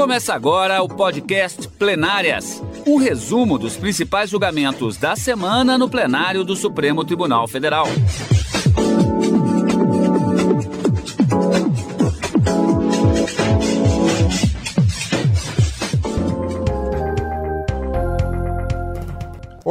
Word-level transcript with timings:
Começa 0.00 0.32
agora 0.32 0.82
o 0.82 0.88
podcast 0.88 1.68
Plenárias 1.68 2.62
um 2.86 2.96
resumo 2.96 3.58
dos 3.58 3.76
principais 3.76 4.30
julgamentos 4.30 4.96
da 4.96 5.14
semana 5.14 5.76
no 5.76 5.90
plenário 5.90 6.42
do 6.42 6.56
Supremo 6.56 7.04
Tribunal 7.04 7.46
Federal. 7.46 7.86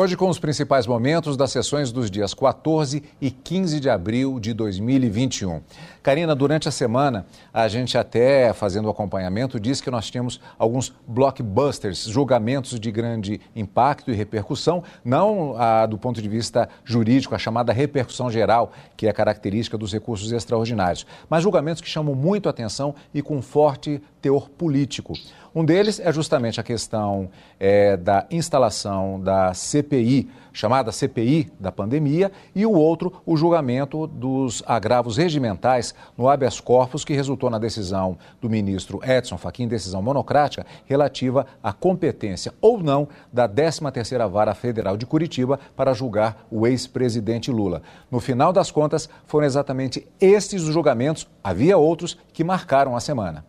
Hoje, 0.01 0.15
com 0.15 0.29
os 0.29 0.39
principais 0.39 0.87
momentos 0.87 1.35
das 1.35 1.51
sessões 1.51 1.91
dos 1.91 2.09
dias 2.09 2.33
14 2.33 3.03
e 3.19 3.29
15 3.29 3.81
de 3.81 3.89
abril 3.89 4.39
de 4.39 4.53
2021. 4.53 5.59
Karina, 6.01 6.33
durante 6.33 6.69
a 6.69 6.71
semana, 6.71 7.25
a 7.53 7.67
gente 7.67 7.97
até 7.97 8.53
fazendo 8.53 8.85
o 8.85 8.89
acompanhamento 8.89 9.59
disse 9.59 9.83
que 9.83 9.91
nós 9.91 10.09
tínhamos 10.09 10.39
alguns 10.57 10.95
blockbusters, 11.05 12.05
julgamentos 12.05 12.79
de 12.79 12.89
grande 12.89 13.41
impacto 13.53 14.09
e 14.09 14.15
repercussão, 14.15 14.85
não 15.03 15.57
a, 15.57 15.85
do 15.85 15.97
ponto 15.97 16.21
de 16.21 16.29
vista 16.29 16.69
jurídico, 16.85 17.35
a 17.35 17.37
chamada 17.37 17.73
repercussão 17.73 18.31
geral, 18.31 18.71
que 18.95 19.05
é 19.05 19.11
característica 19.11 19.77
dos 19.77 19.91
recursos 19.91 20.31
extraordinários, 20.31 21.05
mas 21.29 21.43
julgamentos 21.43 21.81
que 21.81 21.89
chamam 21.89 22.15
muito 22.15 22.47
atenção 22.47 22.95
e 23.13 23.21
com 23.21 23.41
forte 23.41 24.01
teor 24.21 24.49
político. 24.49 25.13
Um 25.53 25.65
deles 25.65 25.99
é 25.99 26.11
justamente 26.13 26.59
a 26.59 26.63
questão 26.63 27.29
é, 27.59 27.97
da 27.97 28.27
instalação 28.29 29.19
da 29.19 29.51
CPI, 29.51 30.29
chamada 30.53 30.91
CPI 30.91 31.51
da 31.59 31.71
pandemia, 31.71 32.31
e 32.55 32.65
o 32.67 32.71
outro, 32.71 33.13
o 33.25 33.35
julgamento 33.35 34.05
dos 34.05 34.61
agravos 34.67 35.17
regimentais 35.17 35.95
no 36.15 36.29
habeas 36.29 36.59
corpus, 36.59 37.03
que 37.03 37.15
resultou 37.15 37.49
na 37.49 37.57
decisão 37.57 38.17
do 38.39 38.47
ministro 38.47 38.99
Edson 39.03 39.37
Fachin, 39.37 39.67
decisão 39.67 40.03
monocrática, 40.03 40.65
relativa 40.85 41.47
à 41.63 41.73
competência 41.73 42.53
ou 42.61 42.81
não 42.81 43.07
da 43.33 43.49
13ª 43.49 44.29
Vara 44.29 44.53
Federal 44.53 44.97
de 44.97 45.07
Curitiba 45.07 45.59
para 45.75 45.93
julgar 45.93 46.45
o 46.51 46.67
ex-presidente 46.67 47.49
Lula. 47.49 47.81
No 48.11 48.19
final 48.19 48.53
das 48.53 48.69
contas, 48.69 49.09
foram 49.25 49.47
exatamente 49.47 50.07
estes 50.21 50.63
os 50.63 50.73
julgamentos, 50.73 51.27
havia 51.43 51.77
outros, 51.77 52.17
que 52.31 52.43
marcaram 52.43 52.95
a 52.95 52.99
semana. 52.99 53.43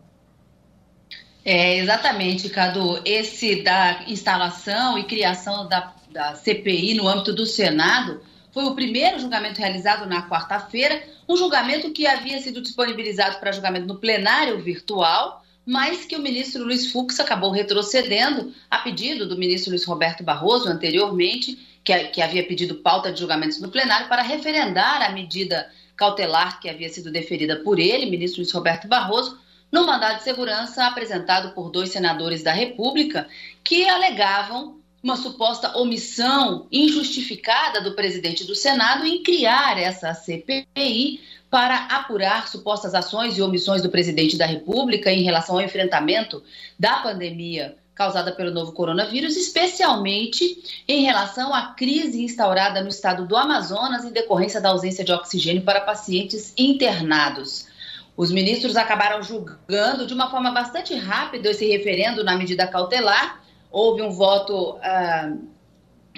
É, 1.43 1.77
exatamente, 1.77 2.49
Cadu. 2.49 3.01
Esse 3.03 3.63
da 3.63 4.03
instalação 4.07 4.97
e 4.97 5.03
criação 5.03 5.67
da, 5.67 5.93
da 6.11 6.35
CPI 6.35 6.93
no 6.93 7.07
âmbito 7.07 7.33
do 7.33 7.45
Senado 7.45 8.21
foi 8.51 8.65
o 8.65 8.75
primeiro 8.75 9.19
julgamento 9.19 9.59
realizado 9.59 10.07
na 10.07 10.27
quarta-feira, 10.29 11.01
um 11.27 11.35
julgamento 11.35 11.91
que 11.91 12.05
havia 12.05 12.39
sido 12.41 12.61
disponibilizado 12.61 13.39
para 13.39 13.51
julgamento 13.51 13.87
no 13.87 13.97
plenário 13.97 14.61
virtual, 14.61 15.43
mas 15.65 16.05
que 16.05 16.15
o 16.15 16.21
ministro 16.21 16.63
Luiz 16.63 16.91
Fux 16.91 17.19
acabou 17.19 17.51
retrocedendo 17.51 18.53
a 18.69 18.79
pedido 18.79 19.27
do 19.27 19.37
ministro 19.37 19.71
Luiz 19.71 19.85
Roberto 19.85 20.23
Barroso 20.23 20.67
anteriormente, 20.67 21.57
que, 21.83 21.97
que 22.05 22.21
havia 22.21 22.43
pedido 22.45 22.75
pauta 22.75 23.11
de 23.11 23.19
julgamentos 23.19 23.59
no 23.61 23.69
plenário 23.69 24.07
para 24.07 24.21
referendar 24.21 25.01
a 25.01 25.11
medida 25.11 25.69
cautelar 25.95 26.59
que 26.59 26.69
havia 26.69 26.89
sido 26.89 27.11
deferida 27.11 27.57
por 27.57 27.79
ele, 27.79 28.09
ministro 28.09 28.41
Luiz 28.41 28.51
Roberto 28.51 28.87
Barroso, 28.87 29.39
no 29.71 29.85
mandado 29.85 30.17
de 30.17 30.23
segurança 30.23 30.85
apresentado 30.85 31.53
por 31.53 31.71
dois 31.71 31.91
senadores 31.91 32.43
da 32.43 32.51
República 32.51 33.27
que 33.63 33.87
alegavam 33.87 34.79
uma 35.03 35.15
suposta 35.15 35.77
omissão 35.77 36.67
injustificada 36.71 37.81
do 37.81 37.95
presidente 37.95 38.43
do 38.43 38.53
Senado 38.53 39.05
em 39.05 39.23
criar 39.23 39.79
essa 39.79 40.13
CPI 40.13 41.21
para 41.49 41.85
apurar 41.87 42.47
supostas 42.47 42.93
ações 42.93 43.37
e 43.37 43.41
omissões 43.41 43.81
do 43.81 43.89
presidente 43.89 44.37
da 44.37 44.45
República 44.45 45.11
em 45.11 45.23
relação 45.23 45.55
ao 45.55 45.61
enfrentamento 45.61 46.43
da 46.79 46.97
pandemia 46.97 47.75
causada 47.93 48.31
pelo 48.31 48.51
novo 48.51 48.71
coronavírus, 48.71 49.35
especialmente 49.35 50.83
em 50.87 51.03
relação 51.03 51.53
à 51.53 51.73
crise 51.73 52.23
instaurada 52.23 52.81
no 52.81 52.89
estado 52.89 53.27
do 53.27 53.35
Amazonas 53.35 54.05
em 54.05 54.11
decorrência 54.11 54.61
da 54.61 54.69
ausência 54.69 55.03
de 55.03 55.11
oxigênio 55.11 55.61
para 55.61 55.81
pacientes 55.81 56.53
internados. 56.57 57.70
Os 58.15 58.31
ministros 58.31 58.75
acabaram 58.75 59.23
julgando 59.23 60.05
de 60.05 60.13
uma 60.13 60.29
forma 60.29 60.51
bastante 60.51 60.93
rápida 60.95 61.49
esse 61.49 61.65
referendo 61.65 62.23
na 62.23 62.35
medida 62.35 62.67
cautelar. 62.67 63.41
Houve 63.71 64.01
um 64.01 64.11
voto 64.11 64.77
ah, 64.81 65.33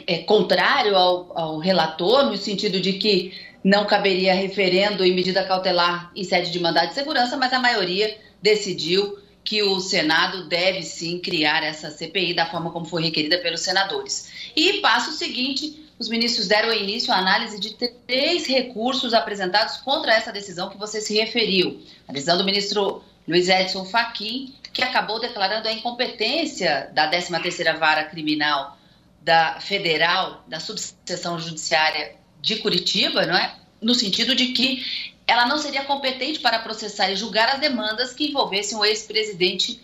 é, 0.08 0.20
contrário 0.20 0.96
ao, 0.96 1.38
ao 1.38 1.58
relator, 1.60 2.26
no 2.26 2.38
sentido 2.38 2.80
de 2.80 2.94
que 2.94 3.34
não 3.64 3.86
caberia 3.86 4.34
referendo 4.34 5.06
em 5.06 5.14
medida 5.14 5.44
cautelar 5.44 6.12
em 6.16 6.24
sede 6.24 6.52
de 6.52 6.60
mandado 6.60 6.90
de 6.90 6.96
segurança, 6.96 7.38
mas 7.38 7.54
a 7.54 7.60
maioria 7.60 8.18
decidiu 8.42 9.18
que 9.44 9.62
o 9.62 9.80
Senado 9.80 10.48
deve 10.48 10.82
sim 10.84 11.20
criar 11.20 11.64
essa 11.64 11.90
CPI 11.90 12.34
da 12.34 12.46
forma 12.46 12.72
como 12.72 12.86
foi 12.86 13.04
requerida 13.04 13.38
pelos 13.40 13.62
senadores. 13.62 14.52
E 14.56 14.80
passo 14.80 15.12
seguinte, 15.12 15.83
os 16.00 16.10
ministros 16.10 16.48
deram 16.48 16.74
início 16.74 17.14
à 17.14 17.18
análise 17.18 17.60
de 17.60 17.74
três 18.08 18.46
recursos 18.48 19.14
apresentados 19.14 19.78
contra 19.78 20.14
essa 20.14 20.32
decisão 20.32 20.70
que 20.70 20.78
você 20.78 21.00
se 21.00 21.14
referiu. 21.14 21.82
A 22.08 22.14
decisão 22.14 22.38
do 22.38 22.44
ministro 22.44 23.04
Luiz 23.28 23.48
Edson 23.48 23.86
Fachin, 23.86 24.54
que 24.74 24.84
acabou 24.84 25.20
declarando 25.20 25.68
a 25.68 25.74
incompetência 25.74 26.90
da 26.94 27.10
13ª 27.10 27.78
Vara 27.78 28.06
Criminal 28.06 28.78
da 29.22 29.60
Federal, 29.62 30.44
da 30.48 30.60
Subseção 30.60 31.40
Judiciária 31.40 32.16
de 32.42 32.58
Curitiba, 32.58 33.26
não 33.26 33.38
é? 33.38 33.56
no 33.84 33.94
sentido 33.94 34.34
de 34.34 34.48
que 34.48 34.84
ela 35.28 35.46
não 35.46 35.58
seria 35.58 35.84
competente 35.84 36.40
para 36.40 36.60
processar 36.60 37.10
e 37.12 37.16
julgar 37.16 37.50
as 37.50 37.60
demandas 37.60 38.14
que 38.14 38.28
envolvessem 38.28 38.78
o 38.78 38.84
ex-presidente 38.84 39.82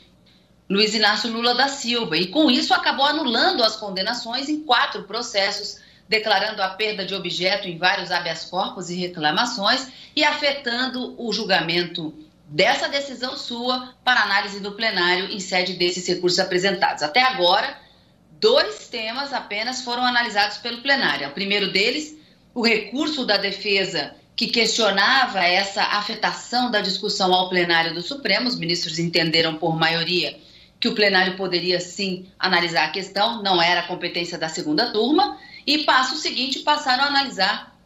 Luiz 0.69 0.93
Inácio 0.93 1.31
Lula 1.31 1.55
da 1.55 1.67
Silva. 1.67 2.17
E 2.17 2.27
com 2.27 2.49
isso 2.49 2.73
acabou 2.73 3.05
anulando 3.05 3.63
as 3.63 3.75
condenações 3.75 4.49
em 4.49 4.61
quatro 4.61 5.03
processos 5.03 5.79
declarando 6.09 6.63
a 6.63 6.69
perda 6.69 7.05
de 7.05 7.13
objeto 7.13 7.67
em 7.67 7.77
vários 7.77 8.09
habeas 8.09 8.43
corpus 8.45 8.89
e 8.89 8.95
reclamações 8.95 9.87
e 10.15 10.23
afetando 10.23 11.13
o 11.17 11.31
julgamento 11.31 12.11
dessa 12.47 12.89
decisão 12.89 13.37
sua 13.37 13.93
para 14.03 14.23
análise 14.23 14.59
do 14.59 14.71
plenário 14.71 15.25
em 15.25 15.39
sede 15.39 15.73
desses 15.73 16.07
recursos 16.07 16.39
apresentados. 16.39 17.03
Até 17.03 17.21
agora, 17.21 17.77
dois 18.31 18.87
temas 18.87 19.31
apenas 19.31 19.83
foram 19.83 20.03
analisados 20.03 20.57
pelo 20.57 20.81
plenário. 20.81 21.27
O 21.27 21.31
primeiro 21.31 21.71
deles, 21.71 22.17
o 22.55 22.65
recurso 22.65 23.23
da 23.23 23.37
defesa 23.37 24.15
que 24.35 24.47
questionava 24.47 25.43
essa 25.43 25.83
afetação 25.83 26.71
da 26.71 26.81
discussão 26.81 27.31
ao 27.33 27.49
plenário 27.49 27.93
do 27.93 28.01
Supremo. 28.01 28.47
Os 28.47 28.57
ministros 28.57 28.97
entenderam 28.97 29.55
por 29.57 29.77
maioria 29.77 30.35
que 30.79 30.87
o 30.87 30.95
plenário 30.95 31.35
poderia 31.35 31.79
sim 31.79 32.27
analisar 32.39 32.85
a 32.85 32.91
questão, 32.91 33.43
não 33.43 33.61
era 33.61 33.83
competência 33.83 34.37
da 34.37 34.47
segunda 34.47 34.91
turma. 34.91 35.37
E 35.67 35.79
passo 35.79 36.15
seguinte, 36.15 36.59
passaram 36.59 37.03
a 37.03 37.07
analisar 37.07 37.77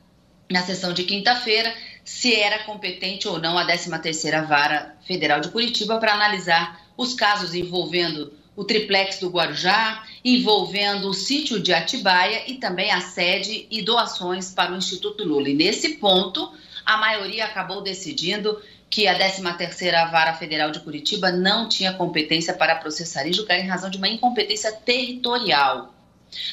na 0.49 0.61
sessão 0.61 0.93
de 0.93 1.03
quinta-feira 1.03 1.73
se 2.03 2.35
era 2.35 2.63
competente 2.65 3.27
ou 3.27 3.39
não 3.39 3.57
a 3.57 3.65
13ª 3.65 4.45
Vara 4.45 4.95
Federal 5.07 5.39
de 5.39 5.49
Curitiba 5.49 5.97
para 5.97 6.13
analisar 6.13 6.81
os 6.97 7.13
casos 7.13 7.55
envolvendo 7.55 8.33
o 8.55 8.63
triplex 8.63 9.19
do 9.19 9.29
Guarujá, 9.29 10.03
envolvendo 10.23 11.09
o 11.09 11.13
sítio 11.13 11.59
de 11.59 11.73
Atibaia 11.73 12.43
e 12.45 12.55
também 12.55 12.91
a 12.91 13.01
sede 13.01 13.65
e 13.71 13.81
doações 13.81 14.51
para 14.51 14.71
o 14.71 14.77
Instituto 14.77 15.23
Lula. 15.23 15.49
E 15.49 15.55
nesse 15.55 15.95
ponto, 15.95 16.51
a 16.85 16.97
maioria 16.97 17.45
acabou 17.45 17.81
decidindo 17.81 18.61
que 18.93 19.07
a 19.07 19.17
13ª 19.17 20.11
Vara 20.11 20.35
Federal 20.35 20.69
de 20.69 20.79
Curitiba 20.79 21.31
não 21.31 21.67
tinha 21.67 21.93
competência 21.93 22.53
para 22.53 22.75
processar 22.75 23.25
e 23.25 23.33
julgar 23.33 23.57
em 23.57 23.67
razão 23.67 23.89
de 23.89 23.97
uma 23.97 24.07
incompetência 24.07 24.71
territorial. 24.71 25.91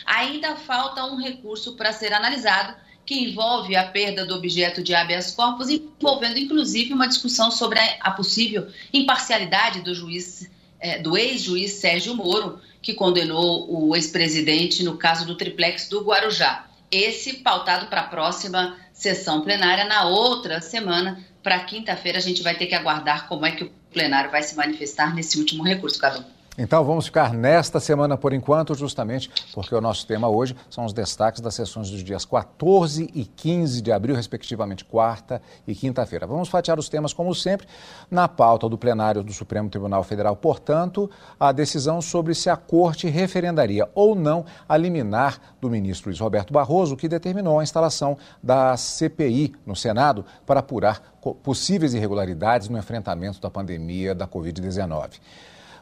Ainda 0.06 0.56
falta 0.56 1.04
um 1.04 1.16
recurso 1.16 1.76
para 1.76 1.92
ser 1.92 2.14
analisado 2.14 2.74
que 3.04 3.14
envolve 3.14 3.76
a 3.76 3.84
perda 3.84 4.24
do 4.24 4.34
objeto 4.34 4.82
de 4.82 4.94
habeas 4.94 5.32
corpus, 5.32 5.68
envolvendo 5.68 6.38
inclusive 6.38 6.94
uma 6.94 7.06
discussão 7.06 7.50
sobre 7.50 7.78
a 8.00 8.10
possível 8.10 8.68
imparcialidade 8.90 9.82
do 9.82 9.94
juiz, 9.94 10.50
é, 10.80 10.98
do 10.98 11.18
ex-juiz 11.18 11.72
Sérgio 11.72 12.14
Moro, 12.14 12.58
que 12.80 12.94
condenou 12.94 13.70
o 13.70 13.94
ex-presidente 13.94 14.82
no 14.82 14.96
caso 14.96 15.26
do 15.26 15.36
triplex 15.36 15.90
do 15.90 16.00
Guarujá. 16.00 16.66
Esse 16.90 17.34
pautado 17.34 17.88
para 17.88 18.00
a 18.00 18.08
próxima 18.08 18.78
sessão 19.00 19.40
plenária 19.40 19.86
na 19.86 20.04
outra 20.04 20.60
semana. 20.60 21.18
Para 21.42 21.58
quinta-feira, 21.60 22.18
a 22.18 22.20
gente 22.20 22.42
vai 22.42 22.54
ter 22.54 22.66
que 22.66 22.74
aguardar 22.74 23.26
como 23.26 23.46
é 23.46 23.50
que 23.50 23.64
o 23.64 23.72
plenário 23.90 24.30
vai 24.30 24.42
se 24.42 24.54
manifestar 24.54 25.14
nesse 25.14 25.38
último 25.38 25.64
recurso, 25.64 25.98
Cadu. 25.98 26.22
Então 26.62 26.84
vamos 26.84 27.06
ficar 27.06 27.32
nesta 27.32 27.80
semana 27.80 28.18
por 28.18 28.34
enquanto, 28.34 28.74
justamente 28.74 29.30
porque 29.54 29.74
o 29.74 29.80
nosso 29.80 30.06
tema 30.06 30.28
hoje 30.28 30.54
são 30.68 30.84
os 30.84 30.92
destaques 30.92 31.40
das 31.40 31.54
sessões 31.54 31.88
dos 31.88 32.04
dias 32.04 32.26
14 32.26 33.08
e 33.14 33.24
15 33.24 33.80
de 33.80 33.90
abril, 33.90 34.14
respectivamente 34.14 34.84
quarta 34.84 35.40
e 35.66 35.74
quinta-feira. 35.74 36.26
Vamos 36.26 36.50
fatiar 36.50 36.78
os 36.78 36.90
temas, 36.90 37.14
como 37.14 37.34
sempre, 37.34 37.66
na 38.10 38.28
pauta 38.28 38.68
do 38.68 38.76
plenário 38.76 39.22
do 39.22 39.32
Supremo 39.32 39.70
Tribunal 39.70 40.04
Federal. 40.04 40.36
Portanto, 40.36 41.10
a 41.40 41.50
decisão 41.50 42.02
sobre 42.02 42.34
se 42.34 42.50
a 42.50 42.58
Corte 42.58 43.08
referendaria 43.08 43.88
ou 43.94 44.14
não 44.14 44.44
a 44.68 44.76
liminar 44.76 45.40
do 45.62 45.70
ministro 45.70 46.10
Luiz 46.10 46.20
Roberto 46.20 46.52
Barroso, 46.52 46.94
que 46.94 47.08
determinou 47.08 47.58
a 47.58 47.62
instalação 47.62 48.18
da 48.42 48.76
CPI 48.76 49.54
no 49.64 49.74
Senado 49.74 50.26
para 50.44 50.60
apurar 50.60 51.16
possíveis 51.42 51.94
irregularidades 51.94 52.68
no 52.68 52.76
enfrentamento 52.76 53.40
da 53.40 53.50
pandemia 53.50 54.14
da 54.14 54.28
Covid-19. 54.28 55.12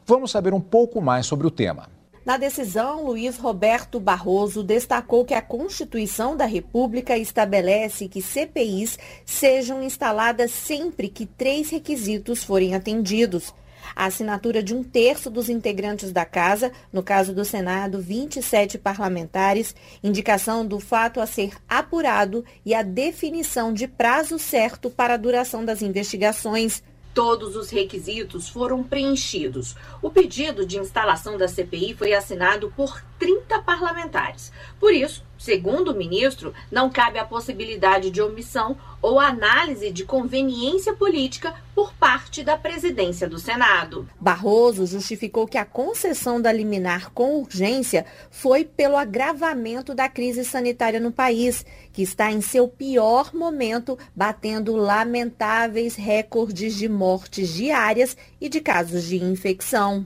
Vamos 0.08 0.30
saber 0.30 0.54
um 0.54 0.60
pouco 0.60 1.02
mais 1.02 1.26
sobre 1.26 1.46
o 1.46 1.50
tema. 1.50 1.90
Na 2.24 2.38
decisão, 2.38 3.04
Luiz 3.04 3.36
Roberto 3.36 4.00
Barroso 4.00 4.64
destacou 4.64 5.22
que 5.22 5.34
a 5.34 5.42
Constituição 5.42 6.34
da 6.34 6.46
República 6.46 7.18
estabelece 7.18 8.08
que 8.08 8.22
CPIs 8.22 8.98
sejam 9.26 9.82
instaladas 9.82 10.50
sempre 10.50 11.10
que 11.10 11.26
três 11.26 11.68
requisitos 11.68 12.42
forem 12.42 12.74
atendidos 12.74 13.52
a 13.94 14.06
assinatura 14.06 14.62
de 14.62 14.74
um 14.74 14.82
terço 14.82 15.28
dos 15.28 15.50
integrantes 15.50 16.10
da 16.10 16.24
Casa, 16.24 16.72
no 16.90 17.02
caso 17.02 17.34
do 17.34 17.44
Senado, 17.44 18.00
27 18.00 18.78
parlamentares, 18.78 19.74
indicação 20.02 20.66
do 20.66 20.80
fato 20.80 21.20
a 21.20 21.26
ser 21.26 21.52
apurado 21.68 22.46
e 22.64 22.74
a 22.74 22.80
definição 22.80 23.74
de 23.74 23.86
prazo 23.86 24.38
certo 24.38 24.88
para 24.88 25.14
a 25.14 25.18
duração 25.18 25.66
das 25.66 25.82
investigações. 25.82 26.82
Todos 27.18 27.56
os 27.56 27.70
requisitos 27.70 28.48
foram 28.48 28.80
preenchidos. 28.84 29.74
O 30.00 30.08
pedido 30.08 30.64
de 30.64 30.78
instalação 30.78 31.36
da 31.36 31.48
CPI 31.48 31.92
foi 31.92 32.14
assinado 32.14 32.72
por 32.76 33.02
30 33.18 33.60
parlamentares. 33.62 34.52
Por 34.78 34.92
isso, 34.92 35.24
segundo 35.38 35.92
o 35.92 35.96
ministro, 35.96 36.52
não 36.70 36.90
cabe 36.90 37.18
a 37.18 37.24
possibilidade 37.24 38.10
de 38.10 38.20
omissão 38.20 38.76
ou 39.00 39.20
análise 39.20 39.90
de 39.90 40.04
conveniência 40.04 40.92
política 40.92 41.54
por 41.74 41.94
parte 41.94 42.42
da 42.42 42.56
presidência 42.56 43.28
do 43.28 43.38
Senado. 43.38 44.08
Barroso 44.20 44.86
justificou 44.86 45.46
que 45.46 45.56
a 45.56 45.64
concessão 45.64 46.40
da 46.40 46.52
liminar 46.52 47.10
com 47.12 47.40
urgência 47.40 48.04
foi 48.30 48.64
pelo 48.64 48.96
agravamento 48.96 49.94
da 49.94 50.08
crise 50.08 50.44
sanitária 50.44 50.98
no 50.98 51.12
país, 51.12 51.64
que 51.92 52.02
está 52.02 52.32
em 52.32 52.40
seu 52.40 52.66
pior 52.66 53.32
momento, 53.32 53.96
batendo 54.14 54.74
lamentáveis 54.74 55.94
recordes 55.94 56.74
de 56.74 56.88
mortes 56.88 57.48
diárias 57.48 58.16
e 58.40 58.48
de 58.48 58.60
casos 58.60 59.04
de 59.04 59.22
infecção. 59.22 60.04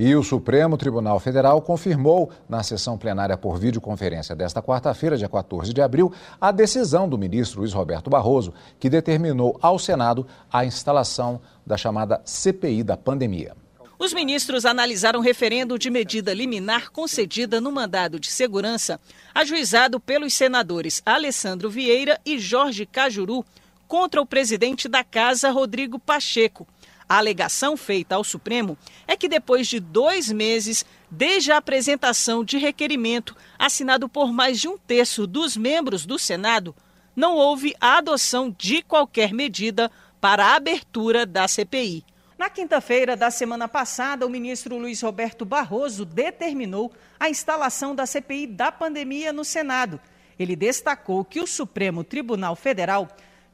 E 0.00 0.14
o 0.14 0.22
Supremo 0.22 0.76
Tribunal 0.76 1.18
Federal 1.18 1.60
confirmou, 1.60 2.30
na 2.48 2.62
sessão 2.62 2.96
plenária 2.96 3.36
por 3.36 3.58
videoconferência 3.58 4.36
desta 4.36 4.62
quarta-feira, 4.62 5.18
dia 5.18 5.28
14 5.28 5.74
de 5.74 5.82
abril, 5.82 6.12
a 6.40 6.52
decisão 6.52 7.08
do 7.08 7.18
ministro 7.18 7.58
Luiz 7.58 7.72
Roberto 7.72 8.08
Barroso, 8.08 8.54
que 8.78 8.88
determinou 8.88 9.58
ao 9.60 9.76
Senado 9.76 10.24
a 10.52 10.64
instalação 10.64 11.40
da 11.66 11.76
chamada 11.76 12.22
CPI 12.24 12.84
da 12.84 12.96
pandemia. 12.96 13.56
Os 13.98 14.14
ministros 14.14 14.64
analisaram 14.64 15.18
referendo 15.18 15.76
de 15.76 15.90
medida 15.90 16.32
liminar 16.32 16.92
concedida 16.92 17.60
no 17.60 17.72
mandado 17.72 18.20
de 18.20 18.30
segurança, 18.30 19.00
ajuizado 19.34 19.98
pelos 19.98 20.32
senadores 20.32 21.02
Alessandro 21.04 21.68
Vieira 21.68 22.20
e 22.24 22.38
Jorge 22.38 22.86
Cajuru, 22.86 23.44
contra 23.88 24.20
o 24.20 24.26
presidente 24.26 24.88
da 24.88 25.02
Casa, 25.02 25.50
Rodrigo 25.50 25.98
Pacheco 25.98 26.68
a 27.08 27.16
alegação 27.16 27.76
feita 27.76 28.16
ao 28.16 28.22
Supremo 28.22 28.76
é 29.06 29.16
que 29.16 29.28
depois 29.28 29.66
de 29.66 29.80
dois 29.80 30.30
meses, 30.30 30.84
desde 31.10 31.50
a 31.50 31.56
apresentação 31.56 32.44
de 32.44 32.58
requerimento 32.58 33.34
assinado 33.58 34.08
por 34.08 34.32
mais 34.32 34.60
de 34.60 34.68
um 34.68 34.76
terço 34.76 35.26
dos 35.26 35.56
membros 35.56 36.04
do 36.04 36.18
Senado, 36.18 36.74
não 37.16 37.34
houve 37.34 37.74
a 37.80 37.98
adoção 37.98 38.54
de 38.56 38.82
qualquer 38.82 39.32
medida 39.32 39.90
para 40.20 40.46
a 40.46 40.56
abertura 40.56 41.24
da 41.24 41.48
CPI. 41.48 42.04
Na 42.38 42.48
quinta-feira 42.48 43.16
da 43.16 43.30
semana 43.30 43.66
passada, 43.66 44.24
o 44.24 44.30
ministro 44.30 44.78
Luiz 44.78 45.00
Roberto 45.00 45.44
Barroso 45.44 46.04
determinou 46.04 46.92
a 47.18 47.28
instalação 47.28 47.94
da 47.94 48.06
CPI 48.06 48.46
da 48.46 48.70
pandemia 48.70 49.32
no 49.32 49.44
Senado. 49.44 49.98
Ele 50.38 50.54
destacou 50.54 51.24
que 51.24 51.40
o 51.40 51.46
Supremo 51.48 52.04
Tribunal 52.04 52.54
Federal 52.54 53.08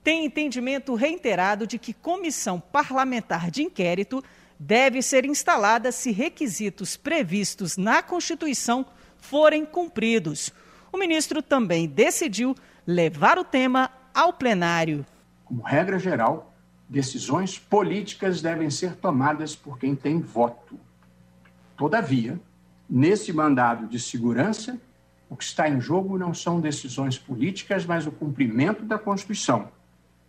tem 0.04 0.26
entendimento 0.26 0.94
reiterado 0.94 1.66
de 1.66 1.78
que 1.78 1.94
comissão 1.94 2.60
parlamentar 2.60 3.50
de 3.50 3.62
inquérito 3.62 4.22
deve 4.60 5.00
ser 5.00 5.24
instalada 5.24 5.90
se 5.90 6.12
requisitos 6.12 6.94
previstos 6.94 7.78
na 7.78 8.02
Constituição 8.02 8.84
forem 9.16 9.64
cumpridos. 9.64 10.52
O 10.92 10.98
ministro 10.98 11.40
também 11.40 11.88
decidiu 11.88 12.54
levar 12.86 13.38
o 13.38 13.44
tema 13.44 13.90
ao 14.14 14.34
plenário. 14.34 15.06
Como 15.42 15.62
regra 15.62 15.98
geral, 15.98 16.54
decisões 16.86 17.58
políticas 17.58 18.42
devem 18.42 18.68
ser 18.68 18.96
tomadas 18.96 19.56
por 19.56 19.78
quem 19.78 19.96
tem 19.96 20.20
voto. 20.20 20.78
Todavia, 21.78 22.38
nesse 22.88 23.32
mandado 23.32 23.86
de 23.86 23.98
segurança, 23.98 24.78
o 25.30 25.36
que 25.36 25.44
está 25.44 25.66
em 25.66 25.80
jogo 25.80 26.18
não 26.18 26.34
são 26.34 26.60
decisões 26.60 27.18
políticas, 27.18 27.86
mas 27.86 28.06
o 28.06 28.12
cumprimento 28.12 28.84
da 28.84 28.98
Constituição 28.98 29.70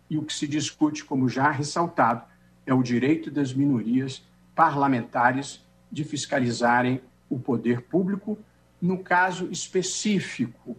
e 0.08 0.16
o 0.16 0.22
que 0.22 0.32
se 0.32 0.46
discute, 0.46 1.04
como 1.04 1.28
já 1.28 1.50
ressaltado, 1.50 2.22
é 2.64 2.74
o 2.74 2.82
direito 2.82 3.30
das 3.30 3.52
minorias 3.52 4.24
parlamentares 4.54 5.64
de 5.90 6.04
fiscalizarem 6.04 7.00
o 7.28 7.38
poder 7.38 7.82
público, 7.82 8.38
no 8.80 8.98
caso 8.98 9.48
específico, 9.50 10.76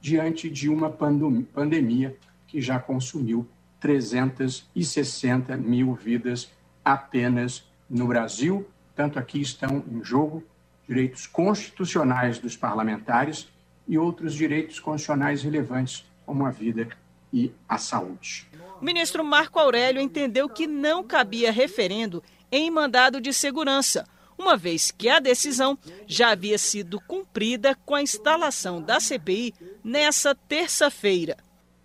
diante 0.00 0.48
de 0.48 0.68
uma 0.68 0.90
pandemia 0.90 2.16
que 2.46 2.60
já 2.60 2.78
consumiu 2.78 3.46
360 3.80 5.56
mil 5.56 5.94
vidas 5.94 6.50
apenas 6.84 7.68
no 7.88 8.06
Brasil. 8.06 8.66
Tanto 8.94 9.18
aqui 9.18 9.40
estão 9.40 9.84
em 9.90 10.02
jogo 10.02 10.42
direitos 10.88 11.26
constitucionais 11.26 12.38
dos 12.38 12.56
parlamentares 12.56 13.48
e 13.86 13.98
outros 13.98 14.34
direitos 14.34 14.80
constitucionais 14.80 15.42
relevantes, 15.42 16.04
como 16.24 16.46
a 16.46 16.50
vida 16.50 16.88
e 17.32 17.52
a 17.68 17.78
saúde. 17.78 18.48
O 18.80 18.84
ministro 18.84 19.24
Marco 19.24 19.58
Aurélio 19.58 20.00
entendeu 20.00 20.48
que 20.48 20.66
não 20.66 21.02
cabia 21.02 21.50
referendo 21.50 22.22
em 22.52 22.70
mandado 22.70 23.20
de 23.20 23.32
segurança, 23.32 24.06
uma 24.38 24.56
vez 24.56 24.90
que 24.90 25.08
a 25.08 25.18
decisão 25.18 25.78
já 26.06 26.30
havia 26.30 26.58
sido 26.58 27.00
cumprida 27.00 27.74
com 27.86 27.94
a 27.94 28.02
instalação 28.02 28.82
da 28.82 29.00
CPI 29.00 29.54
nessa 29.82 30.34
terça-feira. 30.34 31.36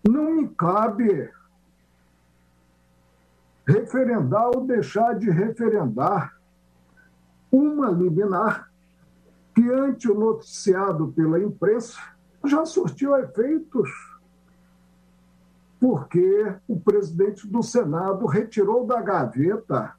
Não 0.08 0.32
me 0.32 0.50
cabe 0.50 1.30
referendar 3.66 4.48
ou 4.48 4.66
deixar 4.66 5.18
de 5.18 5.30
referendar 5.30 6.36
uma 7.50 7.90
liminar 7.90 8.70
que, 9.56 9.70
ante 9.70 10.12
o 10.12 10.20
noticiado 10.20 11.14
pela 11.16 11.40
imprensa, 11.40 11.98
já 12.44 12.66
surtiu 12.66 13.16
efeitos 13.18 13.90
porque 15.82 16.56
o 16.68 16.80
presidente 16.80 17.48
do 17.48 17.64
Senado 17.64 18.28
retirou 18.28 18.86
da 18.86 19.02
gaveta 19.02 19.96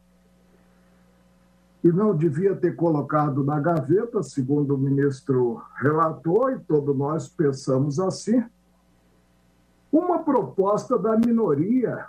e 1.82 1.90
não 1.90 2.16
devia 2.16 2.54
ter 2.54 2.76
colocado 2.76 3.42
na 3.42 3.58
gaveta, 3.58 4.22
segundo 4.22 4.76
o 4.76 4.78
ministro 4.78 5.60
relator, 5.74 6.52
e 6.52 6.60
todos 6.60 6.96
nós 6.96 7.28
pensamos 7.28 7.98
assim, 7.98 8.44
uma 9.90 10.20
proposta 10.20 10.96
da 10.96 11.16
minoria 11.16 12.06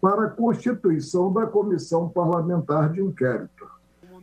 para 0.00 0.26
a 0.26 0.30
constituição 0.30 1.32
da 1.32 1.48
Comissão 1.48 2.08
Parlamentar 2.08 2.92
de 2.92 3.02
Inquérito. 3.02 3.68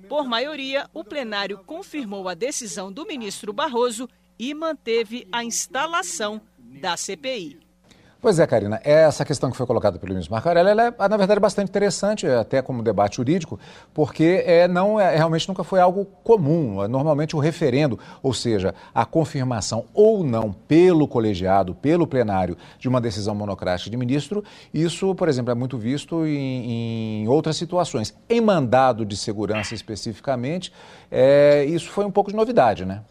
Por 0.08 0.26
maioria, 0.26 0.90
o 0.94 1.04
plenário 1.04 1.60
confirmou 1.66 2.30
a 2.30 2.34
decisão 2.34 2.94
do 2.94 3.06
ministro 3.06 3.52
Barroso 3.52 4.08
e 4.40 4.54
manteve 4.54 5.28
a 5.34 5.44
instalação 5.44 6.40
da 6.82 6.96
CPI. 6.96 7.71
Pois 8.22 8.38
é, 8.38 8.46
Karina, 8.46 8.80
essa 8.84 9.26
questão 9.26 9.50
que 9.50 9.58
foi 9.58 9.66
colocada 9.66 9.98
pelo 9.98 10.14
ministro 10.14 10.32
Marco 10.32 10.48
Aurélio, 10.48 10.70
ela 10.70 10.84
é, 10.90 11.10
na 11.10 11.18
verdade, 11.18 11.40
bastante 11.40 11.70
interessante, 11.70 12.28
até 12.28 12.62
como 12.62 12.84
debate 12.84 13.16
jurídico, 13.16 13.60
porque 13.96 14.44
é, 14.46 14.68
não 14.68 15.00
é, 15.00 15.16
realmente 15.16 15.48
nunca 15.50 15.64
foi 15.64 15.80
algo 15.80 16.06
comum. 16.24 16.88
Normalmente 16.88 17.36
o 17.36 17.40
referendo, 17.40 17.98
ou 18.22 18.32
seja, 18.32 18.76
a 18.94 19.06
confirmação 19.06 19.86
ou 19.92 20.24
não 20.24 20.54
pelo 20.54 21.08
colegiado, 21.08 21.74
pelo 21.74 22.06
plenário, 22.06 22.56
de 22.78 22.88
uma 22.88 23.02
decisão 23.02 23.34
monocrática 23.34 23.90
de 23.90 23.98
ministro, 23.98 24.44
isso, 24.72 25.16
por 25.16 25.28
exemplo, 25.28 25.52
é 25.52 25.56
muito 25.56 25.76
visto 25.76 26.24
em, 26.24 27.24
em 27.24 27.28
outras 27.28 27.56
situações. 27.56 28.14
Em 28.30 28.40
mandado 28.40 29.04
de 29.04 29.18
segurança 29.18 29.74
especificamente, 29.74 30.72
é, 31.10 31.66
isso 31.66 31.90
foi 31.90 32.06
um 32.06 32.12
pouco 32.12 32.30
de 32.30 32.36
novidade, 32.36 32.86
né? 32.86 33.02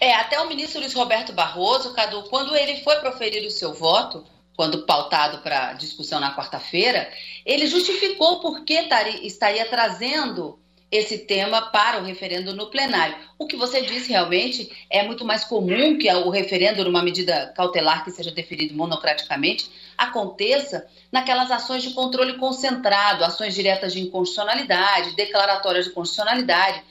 É, 0.00 0.14
até 0.14 0.40
o 0.40 0.48
ministro 0.48 0.80
Luiz 0.80 0.94
Roberto 0.94 1.32
Barroso, 1.32 1.92
Cadu, 1.92 2.24
quando 2.24 2.54
ele 2.54 2.82
foi 2.82 2.96
proferir 2.96 3.46
o 3.46 3.50
seu 3.50 3.72
voto, 3.72 4.24
quando 4.56 4.84
pautado 4.84 5.38
para 5.38 5.74
discussão 5.74 6.18
na 6.18 6.34
quarta-feira, 6.34 7.10
ele 7.44 7.66
justificou 7.66 8.40
por 8.40 8.64
que 8.64 8.74
estaria 9.22 9.64
trazendo 9.66 10.58
esse 10.90 11.18
tema 11.18 11.70
para 11.70 12.00
o 12.00 12.04
referendo 12.04 12.54
no 12.54 12.70
plenário. 12.70 13.16
O 13.38 13.46
que 13.46 13.56
você 13.56 13.82
disse 13.82 14.10
realmente 14.10 14.70
é 14.90 15.02
muito 15.02 15.24
mais 15.24 15.44
comum 15.44 15.98
que 15.98 16.10
o 16.10 16.30
referendo, 16.30 16.82
numa 16.84 17.02
medida 17.02 17.52
cautelar 17.54 18.04
que 18.04 18.10
seja 18.10 18.30
deferido 18.30 18.74
monocraticamente, 18.74 19.70
aconteça 19.96 20.86
naquelas 21.12 21.50
ações 21.50 21.82
de 21.82 21.90
controle 21.90 22.38
concentrado, 22.38 23.24
ações 23.24 23.54
diretas 23.54 23.92
de 23.92 24.00
inconstitucionalidade, 24.00 25.14
declaratórias 25.14 25.84
de 25.84 25.92
constitucionalidade 25.92 26.82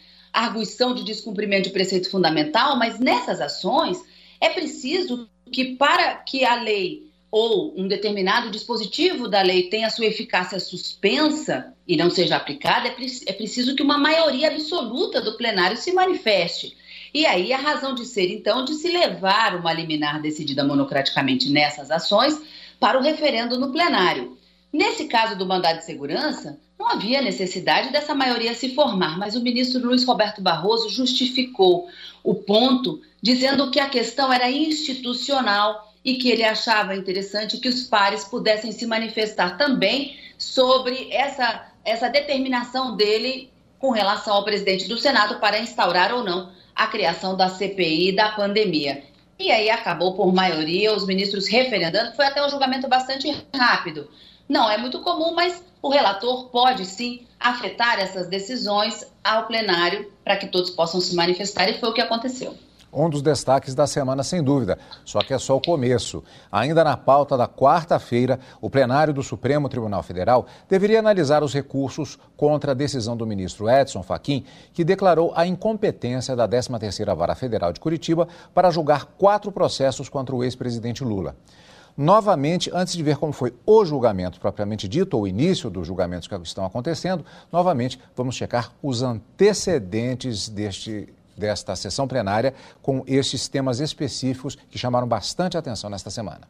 arguição 0.46 0.94
de 0.94 1.04
descumprimento 1.04 1.64
de 1.64 1.74
preceito 1.74 2.10
fundamental, 2.10 2.78
mas 2.78 3.00
nessas 3.00 3.42
ações 3.42 3.98
é 4.40 4.50
preciso 4.50 5.28
que, 5.52 5.76
para 5.76 6.16
que 6.16 6.46
a 6.46 6.62
lei 6.62 7.08
ou 7.30 7.74
um 7.78 7.88
determinado 7.88 8.50
dispositivo 8.50 9.28
da 9.28 9.42
lei 9.42 9.64
tenha 9.64 9.90
sua 9.90 10.06
eficácia 10.06 10.60
suspensa 10.60 11.74
e 11.88 11.98
não 11.98 12.10
seja 12.10 12.38
aplicada, 12.38 12.88
é, 12.88 12.96
é 13.26 13.34
preciso 13.34 13.76
que 13.76 13.84
uma 13.84 13.98
maioria 13.98 14.48
absoluta 14.48 15.22
do 15.22 15.36
plenário 15.36 15.76
se 15.76 15.92
manifeste. 15.92 16.78
E 17.14 17.26
aí 17.26 17.52
a 17.52 17.58
razão 17.58 17.96
de 17.96 18.06
ser, 18.06 18.32
então, 18.32 18.64
de 18.64 18.76
se 18.76 18.90
levar 18.90 19.56
uma 19.56 19.74
liminar 19.74 20.22
decidida 20.22 20.64
monocraticamente 20.64 21.50
nessas 21.50 21.90
ações 21.92 22.40
para 22.80 22.98
o 22.98 23.02
referendo 23.02 23.60
no 23.60 23.72
plenário. 23.72 24.38
Nesse 24.72 25.06
caso 25.06 25.38
do 25.38 25.46
mandado 25.46 25.80
de 25.80 25.86
segurança, 25.86 26.60
não 26.88 26.94
havia 26.94 27.22
necessidade 27.22 27.92
dessa 27.92 28.16
maioria 28.16 28.56
se 28.56 28.74
formar, 28.74 29.18
mas 29.18 29.36
o 29.36 29.42
ministro 29.42 29.86
Luiz 29.86 30.06
Roberto 30.06 30.42
Barroso 30.42 30.90
justificou 30.90 31.90
o 32.24 32.34
ponto, 32.34 33.02
dizendo 33.22 33.70
que 33.70 33.80
a 33.80 33.90
questão 33.90 34.32
era 34.32 34.50
institucional 34.50 35.94
e 36.04 36.16
que 36.16 36.30
ele 36.30 36.46
achava 36.46 36.96
interessante 36.96 37.58
que 37.58 37.68
os 37.68 37.84
pares 37.84 38.24
pudessem 38.24 38.72
se 38.72 38.88
manifestar 38.88 39.58
também 39.58 40.18
sobre 40.38 41.10
essa, 41.12 41.68
essa 41.84 42.08
determinação 42.08 42.96
dele 42.96 43.52
com 43.80 43.92
relação 43.92 44.36
ao 44.36 44.46
presidente 44.46 44.88
do 44.88 44.98
Senado 44.98 45.40
para 45.42 45.60
instaurar 45.60 46.14
ou 46.14 46.24
não 46.24 46.52
a 46.74 46.88
criação 46.88 47.36
da 47.36 47.50
CPI 47.50 48.14
da 48.14 48.32
pandemia. 48.32 49.04
E 49.38 49.52
aí 49.52 49.70
acabou 49.70 50.16
por 50.16 50.34
maioria 50.34 50.96
os 50.96 51.06
ministros 51.06 51.48
referendando, 51.48 52.16
foi 52.16 52.26
até 52.26 52.44
um 52.44 52.50
julgamento 52.50 52.88
bastante 52.88 53.30
rápido. 53.54 54.10
Não 54.48 54.70
é 54.70 54.78
muito 54.78 55.00
comum, 55.02 55.34
mas 55.34 55.64
o 55.82 55.90
relator 55.90 56.46
pode 56.50 56.86
sim 56.86 57.26
afetar 57.40 58.00
essas 58.00 58.28
decisões 58.28 59.06
ao 59.24 59.46
plenário 59.46 60.12
para 60.24 60.38
que 60.38 60.48
todos 60.48 60.70
possam 60.70 61.00
se 61.02 61.16
manifestar 61.16 61.70
e 61.70 61.80
foi 61.80 61.90
o 61.90 61.94
que 61.94 62.02
aconteceu 62.02 62.56
um 62.92 63.10
dos 63.10 63.22
destaques 63.22 63.76
da 63.76 63.86
semana, 63.86 64.24
sem 64.24 64.42
dúvida. 64.42 64.78
Só 65.06 65.20
que 65.20 65.34
é 65.34 65.38
só 65.38 65.56
o 65.56 65.62
começo. 65.62 66.24
Ainda 66.52 66.84
na 66.84 66.98
pauta 66.98 67.38
da 67.38 67.48
quarta-feira, 67.48 68.40
o 68.62 68.70
plenário 68.70 69.14
do 69.14 69.22
Supremo 69.22 69.70
Tribunal 69.70 70.02
Federal 70.04 70.48
deveria 70.68 71.00
analisar 71.00 71.44
os 71.44 71.54
recursos 71.54 72.18
contra 72.36 72.72
a 72.72 72.76
decisão 72.76 73.16
do 73.16 73.28
ministro 73.28 73.70
Edson 73.70 74.04
Fachin, 74.04 74.46
que 74.74 74.84
declarou 74.84 75.32
a 75.36 75.46
incompetência 75.46 76.36
da 76.36 76.48
13ª 76.48 77.16
Vara 77.16 77.36
Federal 77.36 77.72
de 77.72 77.80
Curitiba 77.80 78.28
para 78.54 78.72
julgar 78.72 79.06
quatro 79.18 79.52
processos 79.52 80.10
contra 80.10 80.36
o 80.36 80.44
ex-presidente 80.44 81.04
Lula. 81.04 81.36
Novamente, 81.98 82.70
antes 82.72 82.96
de 82.96 83.02
ver 83.02 83.18
como 83.18 83.34
foi 83.34 83.56
o 83.66 83.84
julgamento 83.84 84.40
propriamente 84.40 84.88
dito, 84.88 85.18
ou 85.18 85.24
o 85.24 85.28
início 85.28 85.68
dos 85.68 85.88
julgamentos 85.88 86.28
que 86.28 86.36
estão 86.36 86.64
acontecendo, 86.64 87.26
novamente 87.52 88.00
vamos 88.16 88.36
checar 88.36 88.72
os 88.84 89.02
antecedentes 89.02 90.48
deste 90.48 91.12
desta 91.36 91.76
sessão 91.76 92.08
plenária 92.08 92.56
com 92.82 93.04
estes 93.06 93.48
temas 93.48 93.80
específicos 93.80 94.56
que 94.56 94.78
chamaram 94.78 95.08
bastante 95.08 95.56
atenção 95.56 95.88
nesta 95.88 96.10
semana. 96.10 96.48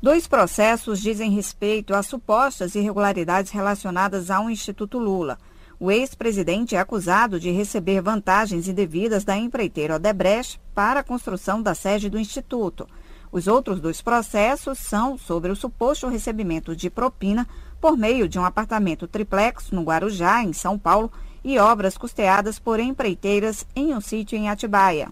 Dois 0.00 0.26
processos 0.26 1.00
dizem 1.00 1.32
respeito 1.32 1.92
a 1.94 2.02
supostas 2.02 2.74
irregularidades 2.74 3.50
relacionadas 3.50 4.30
ao 4.30 4.48
Instituto 4.48 4.98
Lula. 4.98 5.36
O 5.80 5.90
ex-presidente 5.90 6.76
é 6.76 6.78
acusado 6.78 7.40
de 7.40 7.50
receber 7.50 8.00
vantagens 8.00 8.68
indevidas 8.68 9.24
da 9.24 9.36
empreiteira 9.36 9.96
Odebrecht 9.96 10.60
para 10.74 11.00
a 11.00 11.04
construção 11.04 11.60
da 11.60 11.74
sede 11.74 12.08
do 12.08 12.18
Instituto. 12.18 12.86
Os 13.32 13.46
outros 13.46 13.80
dois 13.80 14.02
processos 14.02 14.78
são 14.78 15.16
sobre 15.16 15.52
o 15.52 15.56
suposto 15.56 16.08
recebimento 16.08 16.74
de 16.74 16.90
propina 16.90 17.46
por 17.80 17.96
meio 17.96 18.28
de 18.28 18.38
um 18.38 18.44
apartamento 18.44 19.06
triplex 19.06 19.70
no 19.70 19.82
Guarujá, 19.82 20.42
em 20.42 20.52
São 20.52 20.78
Paulo, 20.78 21.10
e 21.42 21.58
obras 21.58 21.96
custeadas 21.96 22.58
por 22.58 22.80
empreiteiras 22.80 23.66
em 23.74 23.94
um 23.94 24.00
sítio 24.00 24.36
em 24.36 24.48
Atibaia. 24.50 25.10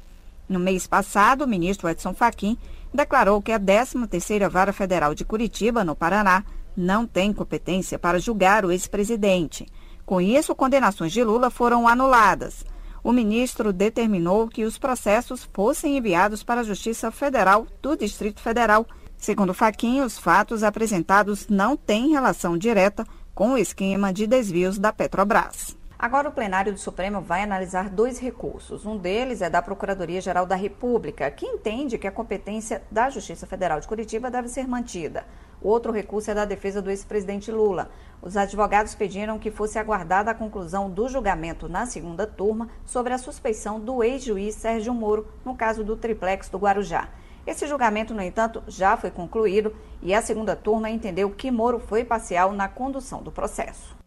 No 0.48 0.58
mês 0.58 0.86
passado, 0.86 1.44
o 1.44 1.48
ministro 1.48 1.88
Edson 1.88 2.12
Fachin 2.12 2.58
declarou 2.92 3.40
que 3.40 3.52
a 3.52 3.60
13ª 3.60 4.48
Vara 4.48 4.72
Federal 4.72 5.14
de 5.14 5.24
Curitiba, 5.24 5.84
no 5.84 5.94
Paraná, 5.94 6.44
não 6.76 7.06
tem 7.06 7.32
competência 7.32 7.98
para 7.98 8.18
julgar 8.18 8.64
o 8.64 8.72
ex-presidente. 8.72 9.66
Com 10.04 10.20
isso, 10.20 10.54
condenações 10.54 11.12
de 11.12 11.22
Lula 11.22 11.50
foram 11.50 11.86
anuladas. 11.86 12.64
O 13.08 13.12
ministro 13.12 13.72
determinou 13.72 14.48
que 14.48 14.66
os 14.66 14.76
processos 14.76 15.48
fossem 15.54 15.96
enviados 15.96 16.42
para 16.42 16.60
a 16.60 16.62
Justiça 16.62 17.10
Federal 17.10 17.66
do 17.80 17.96
Distrito 17.96 18.38
Federal. 18.38 18.86
Segundo 19.16 19.54
Fachin, 19.54 20.02
os 20.02 20.18
fatos 20.18 20.62
apresentados 20.62 21.48
não 21.48 21.74
têm 21.74 22.10
relação 22.10 22.58
direta 22.58 23.06
com 23.34 23.52
o 23.52 23.56
esquema 23.56 24.12
de 24.12 24.26
desvios 24.26 24.78
da 24.78 24.92
Petrobras. 24.92 25.74
Agora, 25.98 26.28
o 26.28 26.32
plenário 26.32 26.70
do 26.70 26.78
Supremo 26.78 27.22
vai 27.22 27.42
analisar 27.42 27.88
dois 27.88 28.18
recursos. 28.18 28.84
Um 28.84 28.98
deles 28.98 29.40
é 29.40 29.48
da 29.48 29.62
Procuradoria-Geral 29.62 30.44
da 30.44 30.54
República, 30.54 31.30
que 31.30 31.46
entende 31.46 31.96
que 31.96 32.06
a 32.06 32.12
competência 32.12 32.82
da 32.90 33.08
Justiça 33.08 33.46
Federal 33.46 33.80
de 33.80 33.88
Curitiba 33.88 34.30
deve 34.30 34.48
ser 34.48 34.68
mantida. 34.68 35.24
Outro 35.60 35.92
recurso 35.92 36.30
é 36.30 36.34
da 36.34 36.44
defesa 36.44 36.80
do 36.80 36.90
ex-presidente 36.90 37.50
Lula. 37.50 37.90
Os 38.22 38.36
advogados 38.36 38.94
pediram 38.94 39.38
que 39.38 39.50
fosse 39.50 39.78
aguardada 39.78 40.30
a 40.30 40.34
conclusão 40.34 40.88
do 40.88 41.08
julgamento 41.08 41.68
na 41.68 41.84
segunda 41.86 42.26
turma 42.26 42.68
sobre 42.84 43.12
a 43.12 43.18
suspeição 43.18 43.80
do 43.80 44.02
ex-juiz 44.02 44.54
Sérgio 44.54 44.94
Moro 44.94 45.26
no 45.44 45.56
caso 45.56 45.82
do 45.82 45.96
triplex 45.96 46.48
do 46.48 46.58
Guarujá. 46.58 47.08
Esse 47.46 47.66
julgamento, 47.66 48.14
no 48.14 48.22
entanto, 48.22 48.62
já 48.68 48.96
foi 48.96 49.10
concluído 49.10 49.74
e 50.02 50.14
a 50.14 50.22
segunda 50.22 50.54
turma 50.54 50.90
entendeu 50.90 51.30
que 51.30 51.50
Moro 51.50 51.80
foi 51.80 52.04
parcial 52.04 52.52
na 52.52 52.68
condução 52.68 53.22
do 53.22 53.32
processo. 53.32 53.97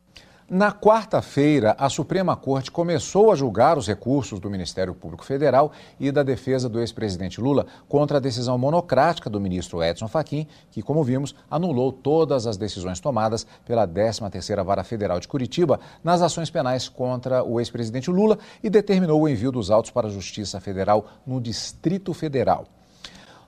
Na 0.54 0.70
quarta-feira, 0.70 1.78
a 1.80 1.88
Suprema 1.88 2.36
Corte 2.36 2.70
começou 2.70 3.32
a 3.32 3.36
julgar 3.36 3.78
os 3.78 3.88
recursos 3.88 4.38
do 4.38 4.50
Ministério 4.50 4.94
Público 4.94 5.24
Federal 5.24 5.72
e 5.98 6.12
da 6.12 6.24
defesa 6.24 6.68
do 6.68 6.82
ex-presidente 6.82 7.40
Lula 7.40 7.66
contra 7.88 8.18
a 8.18 8.20
decisão 8.20 8.58
monocrática 8.58 9.30
do 9.30 9.40
ministro 9.40 9.82
Edson 9.82 10.10
Fachin, 10.10 10.46
que, 10.70 10.82
como 10.82 11.06
vimos, 11.06 11.34
anulou 11.50 11.94
todas 11.94 12.48
as 12.48 12.58
decisões 12.58 13.00
tomadas 13.00 13.48
pela 13.66 13.88
13ª 13.88 14.62
Vara 14.62 14.84
Federal 14.84 15.22
de 15.22 15.28
Curitiba 15.30 15.80
nas 16.04 16.22
ações 16.22 16.50
penais 16.50 16.90
contra 16.90 17.46
o 17.46 17.58
ex-presidente 17.58 18.12
Lula 18.12 18.38
e 18.62 18.70
determinou 18.70 19.22
o 19.22 19.30
envio 19.30 19.54
dos 19.54 19.72
autos 19.72 19.90
para 19.90 20.08
a 20.08 20.12
Justiça 20.12 20.60
Federal 20.60 21.06
no 21.26 21.40
Distrito 21.40 22.14
Federal. 22.14 22.66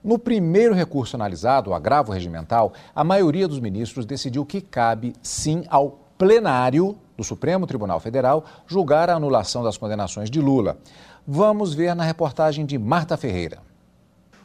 No 0.02 0.18
primeiro 0.18 0.74
recurso 0.74 1.18
analisado, 1.18 1.70
o 1.70 1.74
agravo 1.74 2.14
regimental, 2.14 2.72
a 2.96 3.04
maioria 3.04 3.48
dos 3.48 3.60
ministros 3.60 4.06
decidiu 4.06 4.46
que 4.46 4.62
cabe 4.62 5.14
sim 5.22 5.64
ao 5.70 6.03
plenário 6.18 6.98
do 7.18 7.24
Supremo 7.24 7.68
Tribunal 7.68 8.00
Federal 8.00 8.46
julgar 8.68 9.10
a 9.10 9.16
anulação 9.16 9.64
das 9.64 9.78
condenações 9.78 10.30
de 10.30 10.40
Lula. 10.40 10.78
Vamos 11.26 11.74
ver 11.74 11.96
na 11.96 12.04
reportagem 12.04 12.66
de 12.66 12.78
Marta 12.78 13.16
Ferreira. 13.18 13.60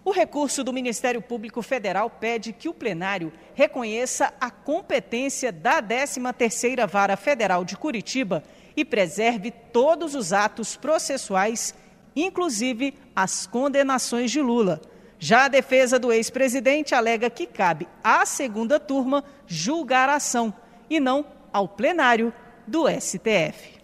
O 0.05 0.11
recurso 0.11 0.65
do 0.65 0.73
Ministério 0.73 1.21
Público 1.21 1.61
Federal 1.61 2.09
pede 2.09 2.53
que 2.53 2.69
o 2.69 2.73
plenário 2.73 3.33
reconheça 3.55 4.33
a 4.41 4.51
competência 4.51 5.53
da 5.53 5.83
13ª 5.83 6.87
Vara 6.87 7.17
Federal 7.17 7.65
de 7.65 7.77
Curitiba 7.77 8.43
e 8.75 8.85
preserve 8.85 9.51
todos 9.51 10.15
os 10.15 10.33
atos 10.33 10.77
processuais, 10.77 11.75
inclusive 12.17 12.95
as 13.15 13.47
condenações 13.47 14.31
de 14.31 14.41
Lula. 14.41 14.81
Já 15.19 15.45
a 15.45 15.49
defesa 15.49 15.99
do 15.99 16.13
ex-presidente 16.13 16.95
alega 16.95 17.29
que 17.29 17.45
cabe 17.45 17.89
à 18.03 18.25
segunda 18.25 18.79
turma 18.79 19.25
julgar 19.47 20.09
a 20.09 20.15
ação 20.15 20.55
e 20.89 21.01
não 21.01 21.38
ao 21.52 21.69
plenário 21.69 22.33
do 22.67 22.85
STF. 22.88 23.78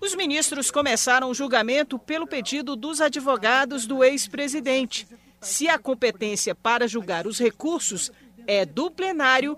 Os 0.00 0.14
ministros 0.14 0.70
começaram 0.70 1.30
o 1.30 1.34
julgamento 1.34 1.98
pelo 1.98 2.26
pedido 2.26 2.74
dos 2.74 3.00
advogados 3.00 3.86
do 3.86 4.02
ex-presidente. 4.02 5.06
Se 5.40 5.68
a 5.68 5.78
competência 5.78 6.54
para 6.54 6.88
julgar 6.88 7.26
os 7.26 7.38
recursos 7.38 8.10
é 8.46 8.64
do 8.64 8.90
plenário 8.90 9.56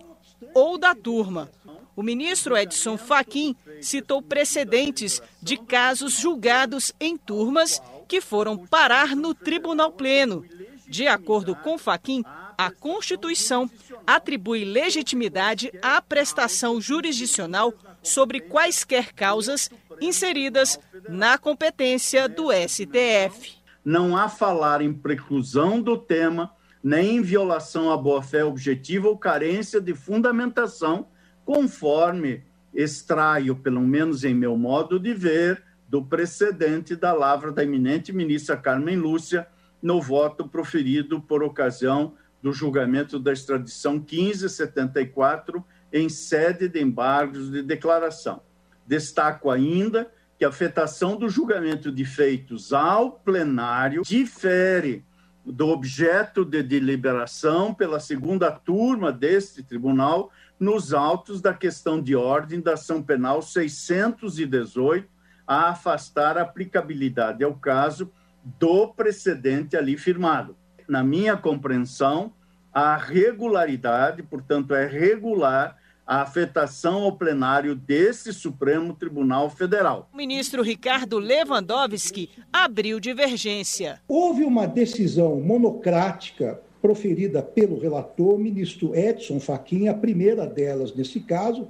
ou 0.54 0.76
da 0.76 0.94
turma. 0.94 1.50
O 1.94 2.02
ministro 2.02 2.56
Edson 2.56 2.96
Fachin 2.96 3.54
citou 3.80 4.22
precedentes 4.22 5.20
de 5.40 5.56
casos 5.56 6.14
julgados 6.14 6.92
em 6.98 7.16
turmas 7.16 7.80
que 8.08 8.20
foram 8.20 8.56
parar 8.66 9.14
no 9.14 9.34
Tribunal 9.34 9.92
Pleno. 9.92 10.44
De 10.88 11.06
acordo 11.06 11.54
com 11.54 11.78
Fachin, 11.78 12.22
a 12.66 12.70
Constituição 12.70 13.68
atribui 14.06 14.64
legitimidade 14.64 15.72
à 15.82 16.00
prestação 16.00 16.80
jurisdicional 16.80 17.74
sobre 18.02 18.40
quaisquer 18.40 19.12
causas 19.12 19.68
inseridas 20.00 20.78
na 21.08 21.36
competência 21.38 22.28
do 22.28 22.52
STF. 22.52 23.56
Não 23.84 24.16
há 24.16 24.28
falar 24.28 24.80
em 24.80 24.92
preclusão 24.92 25.80
do 25.80 25.96
tema, 25.96 26.52
nem 26.82 27.16
em 27.16 27.22
violação 27.22 27.90
à 27.90 27.96
boa-fé 27.96 28.44
objetiva 28.44 29.08
ou 29.08 29.18
carência 29.18 29.80
de 29.80 29.92
fundamentação, 29.92 31.08
conforme 31.44 32.44
extraio, 32.72 33.56
pelo 33.56 33.80
menos 33.80 34.22
em 34.22 34.34
meu 34.34 34.56
modo 34.56 35.00
de 35.00 35.12
ver, 35.12 35.64
do 35.88 36.02
precedente 36.02 36.94
da 36.94 37.12
lavra 37.12 37.50
da 37.50 37.64
eminente 37.64 38.12
ministra 38.12 38.56
Carmen 38.56 38.96
Lúcia 38.96 39.48
no 39.82 40.00
voto 40.00 40.48
proferido 40.48 41.20
por 41.20 41.42
ocasião 41.42 42.14
do 42.42 42.52
julgamento 42.52 43.18
da 43.18 43.32
extradição 43.32 43.94
1574 43.94 45.64
em 45.92 46.08
sede 46.08 46.68
de 46.68 46.82
embargos 46.82 47.50
de 47.50 47.62
declaração. 47.62 48.42
Destaco 48.86 49.50
ainda 49.50 50.10
que 50.38 50.44
a 50.44 50.48
afetação 50.48 51.16
do 51.16 51.28
julgamento 51.28 51.92
de 51.92 52.04
feitos 52.04 52.72
ao 52.72 53.12
plenário 53.12 54.02
difere 54.02 55.04
do 55.44 55.68
objeto 55.68 56.44
de 56.44 56.62
deliberação 56.62 57.74
pela 57.74 58.00
segunda 58.00 58.50
turma 58.50 59.12
deste 59.12 59.62
tribunal 59.62 60.30
nos 60.58 60.92
autos 60.92 61.40
da 61.40 61.52
questão 61.52 62.00
de 62.00 62.14
ordem 62.14 62.60
da 62.60 62.74
ação 62.74 63.02
penal 63.02 63.42
618 63.42 65.08
a 65.46 65.70
afastar 65.70 66.38
a 66.38 66.42
aplicabilidade 66.42 67.42
ao 67.42 67.54
caso 67.54 68.12
do 68.58 68.88
precedente 68.88 69.76
ali 69.76 69.96
firmado. 69.96 70.56
Na 70.92 71.02
minha 71.02 71.38
compreensão, 71.38 72.34
a 72.70 72.98
regularidade, 72.98 74.22
portanto, 74.22 74.74
é 74.74 74.86
regular 74.86 75.78
a 76.06 76.20
afetação 76.20 77.04
ao 77.04 77.16
plenário 77.16 77.74
desse 77.74 78.30
Supremo 78.30 78.92
Tribunal 78.92 79.48
Federal. 79.48 80.10
O 80.12 80.16
ministro 80.18 80.62
Ricardo 80.62 81.18
Lewandowski 81.18 82.28
abriu 82.52 83.00
divergência. 83.00 84.02
Houve 84.06 84.44
uma 84.44 84.66
decisão 84.66 85.40
monocrática 85.40 86.60
proferida 86.82 87.42
pelo 87.42 87.80
relator, 87.80 88.38
ministro 88.38 88.94
Edson 88.94 89.40
Fachin, 89.40 89.88
a 89.88 89.94
primeira 89.94 90.46
delas 90.46 90.94
nesse 90.94 91.20
caso, 91.20 91.68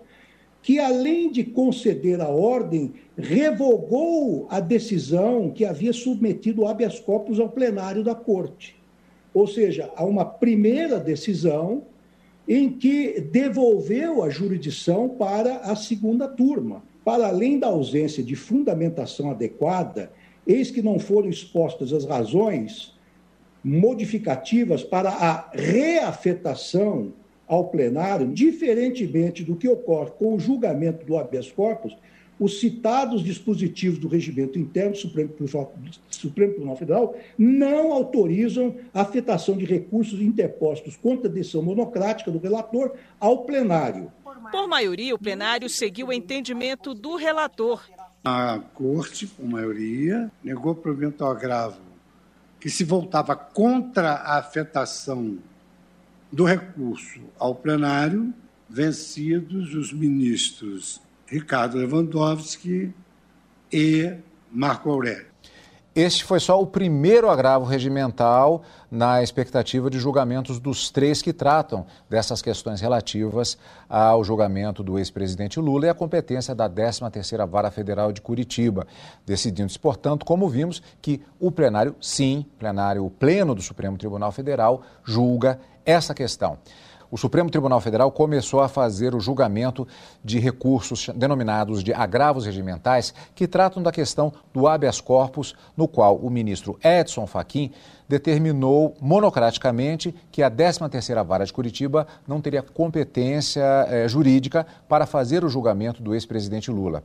que 0.61 0.81
além 0.81 1.31
de 1.31 1.45
conceder 1.45 2.21
a 2.21 2.27
ordem, 2.27 2.93
revogou 3.17 4.49
a 4.51 4.59
decisão 4.59 5.49
que 5.49 5.65
havia 5.65 5.93
submetido 5.93 6.63
o 6.63 6.67
habeas 6.67 6.99
corpus 6.99 7.39
ao 7.39 7.51
plenário 7.51 8.03
da 8.03 8.17
Corte. 8.17 8.82
Ou 9.35 9.47
seja, 9.47 9.91
há 9.97 10.05
uma 10.05 10.25
primeira 10.25 10.99
decisão 10.99 11.85
em 12.47 12.71
que 12.71 13.21
devolveu 13.21 14.23
a 14.23 14.29
jurisdição 14.29 15.09
para 15.09 15.59
a 15.59 15.77
segunda 15.77 16.29
turma. 16.29 16.83
Para 17.05 17.29
além 17.29 17.59
da 17.59 17.69
ausência 17.69 18.23
de 18.23 18.37
fundamentação 18.37 19.31
adequada, 19.31 20.13
eis 20.47 20.71
que 20.71 20.83
não 20.83 20.99
foram 20.99 21.29
expostas 21.29 21.93
as 21.93 22.05
razões 22.05 22.95
modificativas 23.65 24.83
para 24.83 25.11
a 25.11 25.51
reafetação 25.53 27.13
ao 27.47 27.69
plenário, 27.69 28.29
diferentemente 28.29 29.45
do 29.45 29.57
que 29.57 29.69
ocorre 29.69 30.11
com 30.19 30.35
o 30.35 30.41
julgamento 30.41 31.05
do 31.05 31.17
habeas 31.17 31.51
corpus, 31.51 31.97
os 32.39 32.61
citados 32.61 33.23
dispositivos 33.23 33.99
do 33.99 34.09
regimento 34.09 34.59
interno 34.59 34.93
do 34.93 34.99
Supremo, 34.99 35.33
Supremo 36.11 36.53
Tribunal 36.53 36.77
Federal 36.77 37.17
não 37.39 37.93
autorizam 37.93 38.75
a 38.93 39.03
afetação 39.03 39.57
de 39.57 39.65
recursos 39.65 40.21
interpostos 40.21 40.97
contra 40.97 41.29
a 41.29 41.33
decisão 41.33 41.63
monocrática 41.63 42.31
do 42.31 42.39
relator 42.39 42.95
ao 43.21 43.45
plenário. 43.45 44.11
Por 44.51 44.67
maioria, 44.67 45.15
o 45.15 45.19
plenário 45.19 45.69
seguiu 45.69 46.09
o 46.09 46.13
entendimento 46.13 46.95
do 46.95 47.17
relator. 47.17 47.83
A 48.25 48.61
corte, 48.75 49.27
por 49.27 49.47
maioria, 49.47 50.31
negou 50.43 50.75
provimento 50.75 51.25
ao 51.25 51.31
agravo 51.31 51.81
que 52.61 52.71
se 52.71 52.85
voltava 52.85 53.35
contra 53.35 54.13
a 54.13 54.39
afetação 54.39 55.39
do 56.31 56.45
recurso 56.45 57.21
ao 57.37 57.57
plenário, 57.57 58.33
vencidos 58.69 59.75
os 59.75 59.93
ministros 59.93 61.01
Ricardo 61.33 61.79
Lewandowski 61.79 62.93
e 63.73 64.15
Marco 64.53 64.91
Aurélio. 64.91 65.33
Este 65.95 66.25
foi 66.25 66.39
só 66.41 66.61
o 66.61 66.67
primeiro 66.67 67.31
agravo 67.31 67.65
regimental 67.65 68.63
na 68.91 69.23
expectativa 69.23 69.89
de 69.89 69.99
julgamentos 69.99 70.59
dos 70.59 70.91
três 70.91 71.23
que 71.23 71.33
tratam 71.33 71.87
dessas 72.09 72.43
questões 72.43 72.83
relativas 72.83 73.57
ao 73.89 74.23
julgamento 74.23 74.83
do 74.83 74.99
ex-presidente 74.99 75.59
Lula 75.59 75.87
e 75.87 75.89
a 75.89 75.95
competência 75.95 76.55
da 76.55 76.69
13ª 76.69 77.47
Vara 77.47 77.71
Federal 77.71 78.13
de 78.13 78.21
Curitiba, 78.21 78.87
decidindo-se, 79.25 79.79
portanto, 79.79 80.27
como 80.27 80.49
vimos, 80.51 80.83
que 81.01 81.23
o 81.41 81.51
plenário, 81.51 81.95
sim, 82.01 82.45
plenário 82.59 83.09
pleno 83.11 83.55
do 83.55 83.63
Supremo 83.63 83.97
Tribunal 83.97 84.33
Federal, 84.33 84.83
julga 85.03 85.59
essa 85.85 86.15
questão 86.15 86.59
o 87.13 87.19
Supremo 87.19 87.51
Tribunal 87.51 87.79
Federal 87.79 88.11
começou 88.11 88.63
a 88.63 88.69
fazer 88.69 89.15
o 89.15 89.21
julgamento 89.21 89.87
de 90.25 90.39
recursos 90.39 91.11
denominados 91.15 91.85
de 91.85 91.93
agravos 91.93 92.47
regimentais 92.47 93.13
que 93.35 93.47
tratam 93.47 93.83
da 93.83 93.93
questão 93.93 94.33
do 94.51 94.67
habeas 94.67 94.99
corpus, 94.99 95.55
no 95.77 95.87
qual 95.87 96.17
o 96.17 96.31
ministro 96.31 96.79
Edson 96.83 97.27
Fachin 97.27 97.71
determinou 98.09 98.95
monocraticamente 98.99 100.15
que 100.31 100.43
a 100.43 100.51
13ª 100.51 101.23
Vara 101.23 101.45
de 101.45 101.53
Curitiba 101.53 102.07
não 102.27 102.41
teria 102.41 102.63
competência 102.63 103.63
eh, 103.89 104.09
jurídica 104.09 104.67
para 104.89 105.05
fazer 105.05 105.45
o 105.45 105.51
julgamento 105.51 106.03
do 106.03 106.15
ex-presidente 106.15 106.71
Lula. 106.71 107.03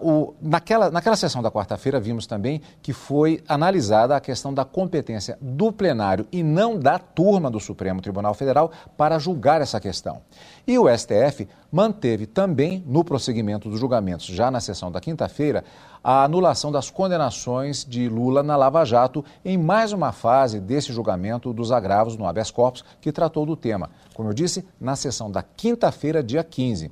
O, 0.00 0.34
naquela, 0.40 0.90
naquela 0.90 1.16
sessão 1.16 1.42
da 1.42 1.50
quarta-feira, 1.50 1.98
vimos 1.98 2.26
também 2.26 2.60
que 2.82 2.92
foi 2.92 3.42
analisada 3.48 4.16
a 4.16 4.20
questão 4.20 4.54
da 4.54 4.64
competência 4.64 5.36
do 5.40 5.72
plenário 5.72 6.26
e 6.30 6.42
não 6.42 6.78
da 6.78 6.98
turma 6.98 7.50
do 7.50 7.58
Supremo 7.58 8.00
Tribunal 8.00 8.34
Federal 8.34 8.70
para 8.96 9.18
julgar 9.18 9.60
essa 9.60 9.80
questão. 9.80 10.22
E 10.66 10.78
o 10.78 10.86
STF 10.88 11.48
manteve 11.72 12.26
também, 12.26 12.84
no 12.86 13.04
prosseguimento 13.04 13.68
dos 13.68 13.80
julgamentos, 13.80 14.26
já 14.26 14.50
na 14.50 14.60
sessão 14.60 14.90
da 14.90 15.00
quinta-feira, 15.00 15.64
a 16.02 16.24
anulação 16.24 16.72
das 16.72 16.90
condenações 16.90 17.84
de 17.84 18.08
Lula 18.08 18.42
na 18.42 18.56
Lava 18.56 18.84
Jato 18.84 19.24
em 19.44 19.58
mais 19.58 19.92
uma 19.92 20.12
fase 20.12 20.60
desse 20.60 20.92
julgamento 20.92 21.52
dos 21.52 21.70
agravos 21.70 22.16
no 22.16 22.26
habeas 22.26 22.50
corpus 22.50 22.84
que 23.00 23.12
tratou 23.12 23.44
do 23.44 23.56
tema. 23.56 23.90
Como 24.14 24.28
eu 24.28 24.34
disse, 24.34 24.66
na 24.80 24.96
sessão 24.96 25.30
da 25.30 25.42
quinta-feira, 25.42 26.22
dia 26.22 26.42
15. 26.42 26.90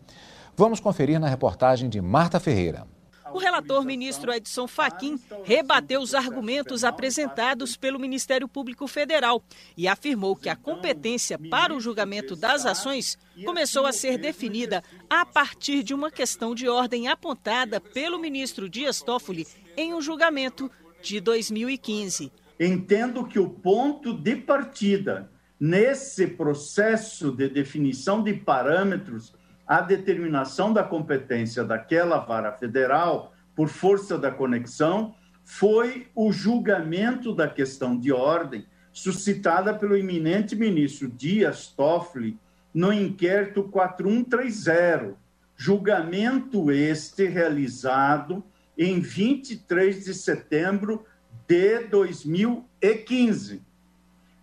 Vamos 0.59 0.81
conferir 0.81 1.21
na 1.21 1.29
reportagem 1.29 1.88
de 1.88 2.01
Marta 2.01 2.40
Ferreira. 2.40 2.85
O 3.33 3.38
relator 3.38 3.85
ministro 3.85 4.33
Edson 4.33 4.66
Fachin 4.66 5.16
rebateu 5.44 6.01
os 6.01 6.14
argumentos 6.14 6.83
apresentados 6.83 7.77
pelo 7.77 7.97
Ministério 7.97 8.49
Público 8.49 8.88
Federal 8.88 9.40
e 9.77 9.87
afirmou 9.87 10.35
que 10.35 10.49
a 10.49 10.57
competência 10.57 11.38
para 11.38 11.73
o 11.73 11.79
julgamento 11.79 12.35
das 12.35 12.66
ações 12.66 13.16
começou 13.44 13.87
a 13.87 13.92
ser 13.92 14.18
definida 14.18 14.83
a 15.09 15.25
partir 15.25 15.85
de 15.85 15.94
uma 15.94 16.11
questão 16.11 16.57
de 16.57 16.68
ordem 16.68 17.07
apontada 17.07 17.81
pelo 17.81 18.18
ministro 18.18 18.68
Dias 18.68 19.01
Toffoli 19.01 19.47
em 19.77 19.94
um 19.94 20.01
julgamento 20.01 20.68
de 21.01 21.21
2015. 21.21 22.33
Entendo 22.59 23.25
que 23.25 23.38
o 23.38 23.49
ponto 23.49 24.12
de 24.12 24.35
partida 24.35 25.31
nesse 25.61 26.27
processo 26.27 27.31
de 27.31 27.49
definição 27.49 28.25
de 28.25 28.33
parâmetros 28.35 29.38
a 29.68 29.83
determinação 29.83 30.72
da 30.72 30.83
competência 30.83 31.62
daquela 31.62 32.18
vara 32.20 32.50
federal, 32.52 33.35
por 33.54 33.68
força 33.68 34.16
da 34.16 34.31
conexão, 34.31 35.14
foi 35.44 36.07
o 36.14 36.33
julgamento 36.33 37.35
da 37.35 37.46
questão 37.46 37.98
de 37.98 38.11
ordem 38.11 38.64
suscitada 38.90 39.74
pelo 39.74 39.94
eminente 39.94 40.57
ministro 40.57 41.09
Dias 41.11 41.66
Toffoli 41.66 42.38
no 42.72 42.90
inquérito 42.92 43.64
4130, 43.64 45.14
julgamento 45.54 46.70
este 46.70 47.26
realizado 47.26 48.42
em 48.76 49.00
23 49.00 50.04
de 50.04 50.14
setembro 50.14 51.04
de 51.46 51.81
2015. 51.81 53.62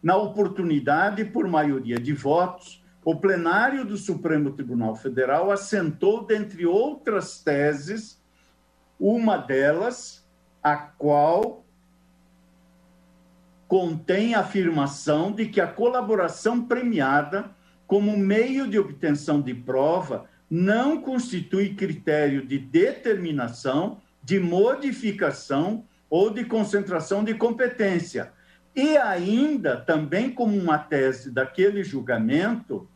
Na 0.03 0.17
oportunidade, 0.17 1.25
por 1.25 1.47
maioria 1.47 1.97
de 1.97 2.13
votos, 2.13 2.84
o 3.05 3.15
plenário 3.15 3.85
do 3.85 3.97
Supremo 3.97 4.53
Tribunal 4.53 4.95
Federal 4.95 5.51
assentou, 5.51 6.25
dentre 6.25 6.65
outras 6.65 7.39
teses, 7.39 8.19
uma 8.99 9.37
delas, 9.37 10.27
a 10.63 10.75
qual 10.75 11.63
contém 13.67 14.33
a 14.33 14.39
afirmação 14.39 15.31
de 15.31 15.45
que 15.45 15.61
a 15.61 15.67
colaboração 15.67 16.65
premiada 16.65 17.51
como 17.85 18.17
meio 18.17 18.67
de 18.67 18.79
obtenção 18.79 19.39
de 19.39 19.53
prova 19.53 20.27
não 20.49 20.99
constitui 20.99 21.75
critério 21.75 22.43
de 22.43 22.57
determinação, 22.57 24.01
de 24.23 24.39
modificação 24.39 25.85
ou 26.09 26.31
de 26.31 26.43
concentração 26.43 27.23
de 27.23 27.35
competência. 27.35 28.33
E 28.75 28.97
ainda, 28.97 29.77
também 29.77 30.31
como 30.31 30.57
uma 30.57 30.79
tese 30.79 31.29
daquele 31.29 31.83
julgamento, 31.83 32.89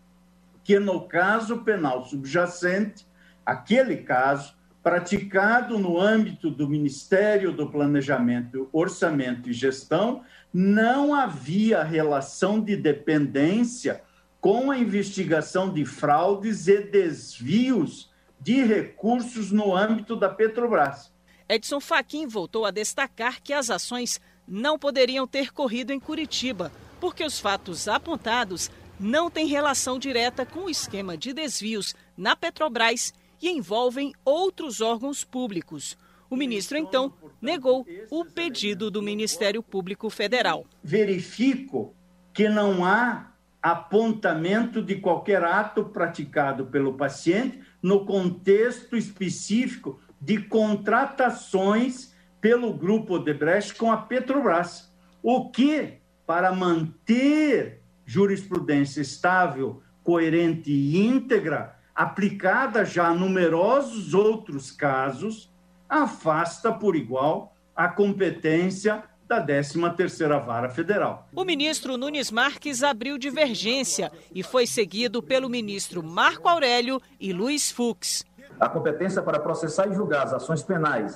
que 0.70 0.78
no 0.78 1.02
caso 1.02 1.64
penal 1.64 2.06
subjacente, 2.06 3.04
aquele 3.44 3.98
caso 4.04 4.54
praticado 4.84 5.80
no 5.80 6.00
âmbito 6.00 6.52
do 6.52 6.70
Ministério 6.70 7.52
do 7.52 7.68
Planejamento, 7.68 8.70
Orçamento 8.72 9.50
e 9.50 9.54
Gestão, 9.54 10.24
não 10.54 11.12
havia 11.12 11.82
relação 11.82 12.62
de 12.62 12.76
dependência 12.76 14.04
com 14.40 14.70
a 14.70 14.78
investigação 14.78 15.74
de 15.74 15.84
fraudes 15.86 16.68
e 16.68 16.84
desvios 16.84 18.14
de 18.40 18.64
recursos 18.64 19.52
no 19.52 19.76
âmbito 19.76 20.16
da 20.16 20.30
Petrobras. 20.30 21.12
Edson 21.50 21.80
Fachin 21.80 22.28
voltou 22.28 22.64
a 22.64 22.70
destacar 22.70 23.42
que 23.42 23.54
as 23.54 23.72
ações 23.72 24.22
não 24.48 24.78
poderiam 24.78 25.26
ter 25.26 25.52
corrido 25.52 25.92
em 25.92 26.00
Curitiba, 26.00 26.72
porque 27.00 27.24
os 27.24 27.40
fatos 27.40 27.88
apontados 27.88 28.70
não 29.00 29.30
têm 29.30 29.48
relação 29.48 29.98
direta 29.98 30.46
com 30.46 30.66
o 30.66 30.70
esquema 30.70 31.18
de 31.18 31.34
desvios 31.34 31.96
na 32.18 32.36
Petrobras 32.36 33.14
e 33.42 33.50
envolvem 33.50 34.14
outros 34.26 34.82
órgãos 34.82 35.24
públicos. 35.24 35.98
O 36.30 36.36
ministro, 36.36 36.78
então, 36.78 37.14
negou 37.42 37.86
o 38.12 38.26
pedido 38.26 38.92
do 38.92 39.02
Ministério 39.02 39.64
Público 39.64 40.10
Federal. 40.10 40.66
Verifico 40.84 41.96
que 42.34 42.48
não 42.48 42.86
há 42.86 43.32
apontamento 43.62 44.82
de 44.82 44.96
qualquer 44.96 45.44
ato 45.44 45.86
praticado 45.86 46.68
pelo 46.68 46.94
paciente 46.94 47.60
no 47.82 48.06
contexto 48.06 48.96
específico 48.96 50.00
de 50.22 50.38
contratações 50.38 52.14
pelo 52.40 52.74
grupo 52.74 53.16
Odebrecht 53.16 53.76
com 53.76 53.92
a 53.92 53.98
Petrobras. 53.98 54.94
O 55.22 55.50
que, 55.50 55.98
para 56.26 56.54
manter 56.54 57.79
jurisprudência 58.10 59.02
estável, 59.02 59.84
coerente 60.04 60.72
e 60.72 60.98
íntegra, 60.98 61.76
aplicada 61.93 62.84
já 62.84 63.10
a 63.10 63.13
numerosos 63.13 64.15
outros 64.15 64.72
casos, 64.72 65.54
afasta 65.88 66.72
por 66.72 66.95
igual 66.95 67.56
a 67.76 67.88
competência 67.88 69.04
da 69.28 69.45
13ª 69.45 70.43
Vara 70.43 70.72
Federal. 70.72 71.30
O 71.36 71.45
ministro 71.45 71.98
Nunes 71.98 72.32
Marques 72.32 72.82
abriu 72.82 73.15
divergência 73.15 74.12
e 74.34 74.41
foi 74.41 74.65
seguido 74.65 75.22
pelo 75.22 75.48
ministro 75.48 76.02
Marco 76.02 76.50
Aurélio 76.50 77.00
e 77.19 77.32
Luiz 77.32 77.69
Fux. 77.69 78.26
A 78.60 78.67
competência 78.67 79.22
para 79.22 79.39
processar 79.39 79.86
e 79.88 79.93
julgar 79.93 80.24
as 80.24 80.34
ações 80.34 80.63
penais 80.63 81.15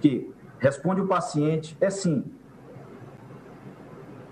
que 0.00 0.28
responde 0.58 1.00
o 1.00 1.06
paciente 1.06 1.76
é 1.80 1.90
sim, 1.90 2.24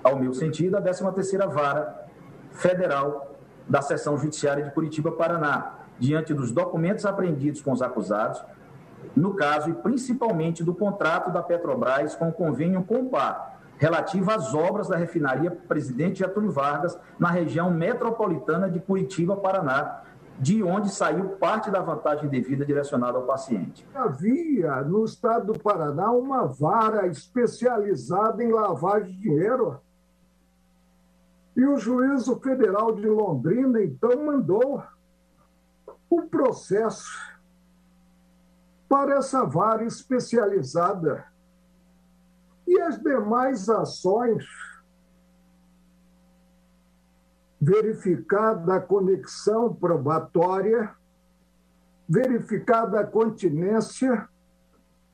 ao 0.02 0.18
meu 0.18 0.32
sentido, 0.32 0.76
a 0.76 0.82
13ª 0.82 1.48
Vara 1.48 2.06
Federal 2.52 3.34
da 3.68 3.82
Seção 3.82 4.18
Judiciária 4.18 4.64
de 4.64 4.70
Curitiba, 4.72 5.12
Paraná, 5.12 5.74
diante 5.98 6.34
dos 6.34 6.50
documentos 6.50 7.04
apreendidos 7.04 7.60
com 7.60 7.72
os 7.72 7.82
acusados, 7.82 8.42
no 9.14 9.34
caso 9.34 9.70
e 9.70 9.74
principalmente 9.74 10.64
do 10.64 10.74
contrato 10.74 11.30
da 11.30 11.42
Petrobras 11.42 12.14
com 12.16 12.28
o 12.28 12.32
convênio 12.32 12.82
Compar, 12.82 13.58
relativo 13.78 14.30
às 14.30 14.54
obras 14.54 14.88
da 14.88 14.96
refinaria 14.96 15.50
Presidente 15.50 16.18
Getúlio 16.18 16.50
Vargas, 16.50 16.98
na 17.18 17.30
região 17.30 17.70
metropolitana 17.70 18.68
de 18.68 18.80
Curitiba, 18.80 19.36
Paraná, 19.36 20.02
de 20.38 20.62
onde 20.62 20.88
saiu 20.88 21.30
parte 21.30 21.70
da 21.70 21.80
vantagem 21.80 22.28
devida 22.28 22.64
direcionada 22.64 23.18
ao 23.18 23.24
paciente. 23.24 23.86
Havia 23.94 24.82
no 24.82 25.04
estado 25.04 25.52
do 25.52 25.58
Paraná 25.58 26.10
uma 26.10 26.46
vara 26.46 27.06
especializada 27.06 28.42
em 28.42 28.50
lavagem 28.50 29.12
de 29.12 29.20
dinheiro. 29.20 29.78
E 31.56 31.64
o 31.64 31.76
juízo 31.76 32.38
federal 32.40 32.94
de 32.94 33.06
Londrina, 33.06 33.82
então, 33.82 34.24
mandou 34.24 34.82
o 36.08 36.22
processo 36.22 37.10
para 38.88 39.14
essa 39.14 39.44
vara 39.44 39.84
especializada. 39.84 41.24
E 42.66 42.80
as 42.80 43.00
demais 43.00 43.68
ações, 43.68 44.44
verificada 47.60 48.76
a 48.76 48.80
conexão 48.80 49.74
probatória, 49.74 50.94
verificada 52.08 53.00
a 53.00 53.06
continência, 53.06 54.28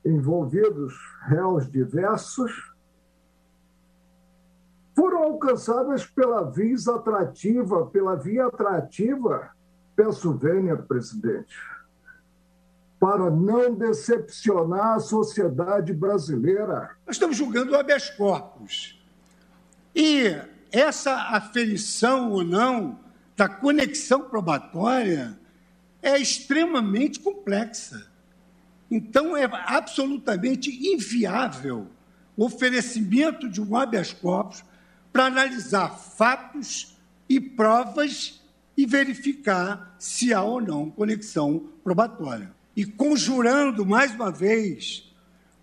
envolvidos 0.03 0.95
réus 1.27 1.69
diversos, 1.69 2.75
alcançadas 5.27 6.05
pela 6.05 6.43
via 6.43 6.75
atrativa, 6.95 7.85
pela 7.87 8.15
via 8.15 8.47
atrativa, 8.47 9.49
peço 9.95 10.33
venha, 10.33 10.75
presidente 10.75 11.55
para 12.99 13.29
não 13.29 13.75
decepcionar 13.75 14.95
a 14.95 14.99
sociedade 14.99 15.93
brasileira. 15.93 16.95
Nós 17.05 17.15
estamos 17.15 17.37
julgando 17.37 17.71
o 17.73 17.75
habeas 17.75 18.09
corpus. 18.09 18.99
E 19.95 20.35
essa 20.71 21.13
aferição 21.13 22.31
ou 22.31 22.43
não 22.43 22.99
da 23.35 23.47
conexão 23.47 24.21
probatória 24.21 25.39
é 26.01 26.17
extremamente 26.17 27.19
complexa. 27.19 28.07
Então, 28.89 29.35
é 29.35 29.43
absolutamente 29.45 30.71
inviável 30.93 31.87
o 32.35 32.45
oferecimento 32.45 33.49
de 33.49 33.61
um 33.61 33.75
habeas 33.75 34.13
corpus 34.13 34.63
para 35.17 35.25
analisar 35.25 35.97
fatos 35.97 36.95
e 37.27 37.39
provas 37.39 38.39
e 38.77 38.85
verificar 38.85 39.95
se 39.97 40.31
há 40.31 40.43
ou 40.43 40.61
não 40.61 40.91
conexão 40.91 41.71
probatória 41.83 42.51
e 42.75 42.85
conjurando 42.85 43.83
mais 43.83 44.13
uma 44.13 44.31
vez 44.31 45.11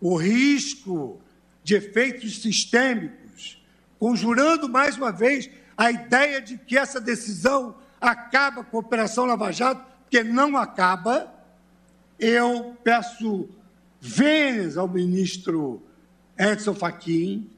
o 0.01 0.17
risco 0.17 1.21
de 1.62 1.77
efeitos 1.77 2.43
sistêmicos, 2.43 3.64
conjurando 3.97 4.69
mais 4.69 4.97
uma 4.97 5.12
vez 5.12 5.49
a 5.77 5.88
ideia 5.88 6.43
de 6.43 6.59
que 6.59 6.77
essa 6.77 7.01
decisão 7.01 7.77
acaba 8.01 8.64
com 8.64 8.79
a 8.79 8.81
Operação 8.81 9.25
Lava 9.25 9.53
Jato, 9.53 9.87
porque 10.01 10.25
não 10.25 10.57
acaba. 10.57 11.33
Eu 12.19 12.77
peço 12.83 13.49
vênias 14.01 14.77
ao 14.77 14.88
ministro 14.88 15.81
Edson 16.37 16.75
Fachin 16.75 17.49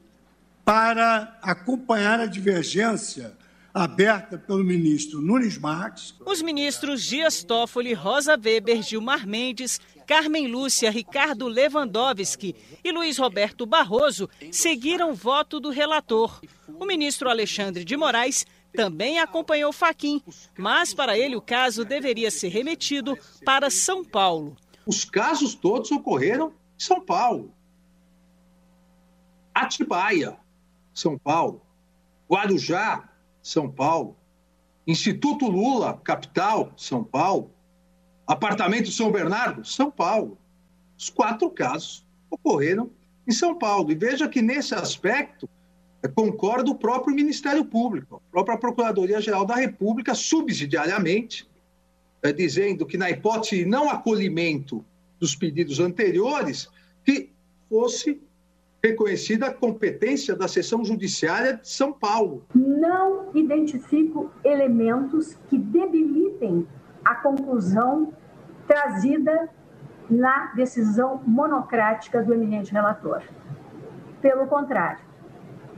para 0.67 1.39
acompanhar 1.41 2.19
a 2.19 2.25
divergência 2.25 3.37
aberta 3.73 4.37
pelo 4.37 4.65
ministro 4.65 5.21
Nunes 5.21 5.57
Marques. 5.57 6.13
Os 6.25 6.41
ministros 6.41 7.01
Dias 7.05 7.41
Toffoli, 7.41 7.93
Rosa 7.93 8.33
Weber, 8.33 8.81
Gilmar 8.81 9.25
Mendes, 9.25 9.79
Carmen 10.05 10.47
Lúcia, 10.47 10.91
Ricardo 10.91 11.47
Lewandowski 11.47 12.53
e 12.83 12.91
Luiz 12.91 13.17
Roberto 13.17 13.65
Barroso 13.65 14.29
seguiram 14.51 15.11
o 15.11 15.15
voto 15.15 15.57
do 15.61 15.69
relator. 15.69 16.41
O 16.67 16.85
ministro 16.85 17.29
Alexandre 17.29 17.85
de 17.85 17.95
Moraes 17.95 18.45
também 18.73 19.19
acompanhou 19.19 19.71
Faquim, 19.71 20.21
mas 20.57 20.93
para 20.93 21.17
ele 21.17 21.37
o 21.37 21.41
caso 21.41 21.85
deveria 21.85 22.29
ser 22.29 22.49
remetido 22.49 23.17
para 23.45 23.69
São 23.69 24.03
Paulo. 24.03 24.57
Os 24.85 25.05
casos 25.05 25.55
todos 25.55 25.89
ocorreram 25.91 26.49
em 26.77 26.83
São 26.83 26.99
Paulo. 26.99 27.53
Atibaia, 29.55 30.37
São 30.97 31.15
Paulo. 31.15 31.61
Guarujá, 32.27 33.07
são 33.43 33.69
Paulo. 33.69 34.17
Instituto 34.87 35.47
Lula, 35.47 36.01
capital, 36.03 36.71
São 36.75 37.03
Paulo. 37.03 37.51
Apartamento 38.25 38.89
São 38.89 39.11
Bernardo, 39.11 39.63
São 39.63 39.91
Paulo. 39.91 40.39
Os 40.97 41.07
quatro 41.07 41.51
casos 41.51 42.03
ocorreram 42.31 42.89
em 43.27 43.31
São 43.31 43.53
Paulo. 43.53 43.91
E 43.91 43.95
veja 43.95 44.27
que, 44.27 44.41
nesse 44.41 44.73
aspecto, 44.73 45.47
é, 46.01 46.07
concorda 46.07 46.71
o 46.71 46.75
próprio 46.75 47.13
Ministério 47.13 47.63
Público, 47.63 48.15
a 48.15 48.31
própria 48.31 48.57
Procuradoria-Geral 48.57 49.45
da 49.45 49.55
República, 49.55 50.15
subsidiariamente, 50.15 51.47
é, 52.23 52.33
dizendo 52.33 52.87
que, 52.87 52.97
na 52.97 53.11
hipótese 53.11 53.57
de 53.57 53.65
não 53.65 53.87
acolhimento 53.87 54.83
dos 55.19 55.35
pedidos 55.35 55.79
anteriores, 55.79 56.67
que 57.05 57.29
fosse 57.69 58.19
reconhecida 58.83 59.47
a 59.47 59.53
competência 59.53 60.35
da 60.35 60.47
seção 60.47 60.83
judiciária 60.83 61.55
de 61.57 61.67
São 61.67 61.91
Paulo. 61.91 62.45
Não 62.53 63.29
identifico 63.33 64.31
elementos 64.43 65.35
que 65.47 65.57
debilitem 65.57 66.67
a 67.03 67.15
conclusão 67.15 68.13
trazida 68.67 69.49
na 70.09 70.53
decisão 70.53 71.21
monocrática 71.25 72.21
do 72.21 72.33
eminente 72.33 72.71
relator. 72.71 73.21
Pelo 74.21 74.47
contrário, 74.47 74.99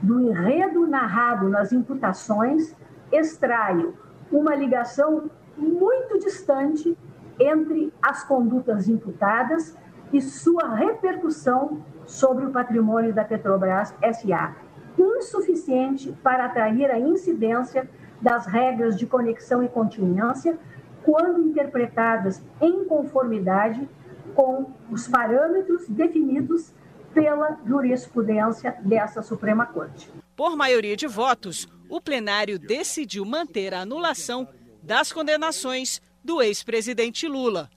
do 0.01 0.19
enredo 0.19 0.87
narrado 0.87 1.49
nas 1.49 1.71
imputações, 1.71 2.75
extraio 3.11 3.97
uma 4.31 4.55
ligação 4.55 5.29
muito 5.57 6.19
distante 6.19 6.97
entre 7.39 7.91
as 8.01 8.23
condutas 8.23 8.87
imputadas 8.87 9.75
e 10.11 10.21
sua 10.21 10.75
repercussão 10.75 11.83
sobre 12.05 12.45
o 12.45 12.51
patrimônio 12.51 13.13
da 13.13 13.23
Petrobras 13.23 13.93
SA, 14.13 14.55
insuficiente 14.97 16.11
para 16.23 16.45
atrair 16.45 16.89
a 16.91 16.99
incidência 16.99 17.89
das 18.21 18.45
regras 18.45 18.97
de 18.97 19.05
conexão 19.05 19.63
e 19.63 19.69
continência 19.69 20.57
quando 21.03 21.41
interpretadas 21.41 22.41
em 22.59 22.85
conformidade 22.85 23.87
com 24.35 24.71
os 24.91 25.07
parâmetros 25.07 25.87
definidos 25.87 26.73
pela 27.13 27.57
jurisprudência 27.65 28.75
dessa 28.81 29.21
Suprema 29.21 29.65
Corte. 29.65 30.11
Por 30.35 30.55
maioria 30.55 30.95
de 30.95 31.07
votos, 31.07 31.67
o 31.89 31.99
plenário 31.99 32.59
decidiu 32.59 33.25
manter 33.25 33.73
a 33.73 33.81
anulação 33.81 34.47
das 34.83 35.11
condenações 35.11 36.01
do 36.23 36.41
ex-presidente 36.41 37.27
Lula. 37.27 37.69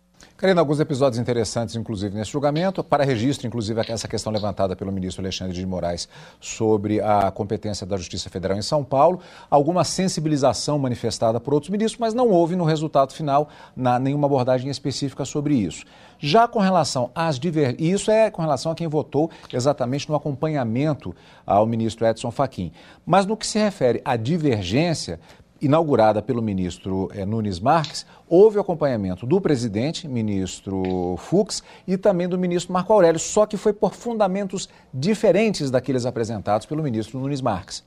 Karina, 0.43 0.61
alguns 0.61 0.81
episódios 0.81 1.21
interessantes, 1.21 1.77
inclusive, 1.77 2.17
nesse 2.17 2.33
julgamento. 2.33 2.83
Para 2.83 3.05
registro, 3.05 3.47
inclusive, 3.47 3.81
essa 3.87 4.09
questão 4.09 4.33
levantada 4.33 4.75
pelo 4.75 4.91
ministro 4.91 5.23
Alexandre 5.23 5.55
de 5.55 5.65
Moraes 5.65 6.09
sobre 6.41 7.01
a 7.01 7.31
competência 7.31 7.87
da 7.87 7.97
Justiça 7.97 8.29
Federal 8.29 8.59
em 8.59 8.63
São 8.63 8.83
Paulo. 8.83 9.21
Alguma 9.49 9.85
sensibilização 9.85 10.81
manifestada 10.81 11.39
por 11.39 11.55
outros 11.55 11.71
ministros, 11.71 12.01
mas 12.01 12.13
não 12.13 12.29
houve 12.29 12.57
no 12.57 12.65
resultado 12.65 13.13
final 13.13 13.49
na, 13.77 14.01
nenhuma 14.01 14.27
abordagem 14.27 14.69
específica 14.69 15.25
sobre 15.25 15.55
isso. 15.55 15.85
Já 16.19 16.49
com 16.49 16.59
relação 16.59 17.09
às 17.15 17.39
divergências, 17.39 18.03
isso 18.03 18.11
é 18.11 18.29
com 18.29 18.43
relação 18.43 18.73
a 18.73 18.75
quem 18.75 18.89
votou 18.89 19.31
exatamente 19.53 20.09
no 20.09 20.17
acompanhamento 20.17 21.15
ao 21.47 21.65
ministro 21.67 22.05
Edson 22.05 22.33
Fachin. 22.33 22.73
Mas 23.07 23.27
no 23.27 23.37
que 23.37 23.47
se 23.47 23.61
refere 23.61 24.03
à 24.05 24.17
divergência, 24.17 25.21
inaugurada 25.63 26.21
pelo 26.21 26.43
ministro 26.43 27.09
eh, 27.15 27.25
Nunes 27.25 27.61
Marques, 27.61 28.05
houve 28.29 28.59
acompanhamento 28.59 29.25
do 29.25 29.41
presidente, 29.41 30.09
ministro 30.09 31.17
Fux, 31.19 31.63
e 31.87 31.97
também 31.97 32.29
do 32.29 32.37
ministro 32.37 32.73
Marco 32.73 32.93
Aurélio, 32.93 33.21
só 33.21 33.47
que 33.47 33.57
foi 33.57 33.73
por 33.73 33.95
fundamentos 33.95 34.69
diferentes 34.93 35.71
daqueles 35.71 36.05
apresentados 36.05 36.67
pelo 36.67 36.83
ministro 36.83 37.19
Nunes 37.21 37.41
Marques. 37.41 37.85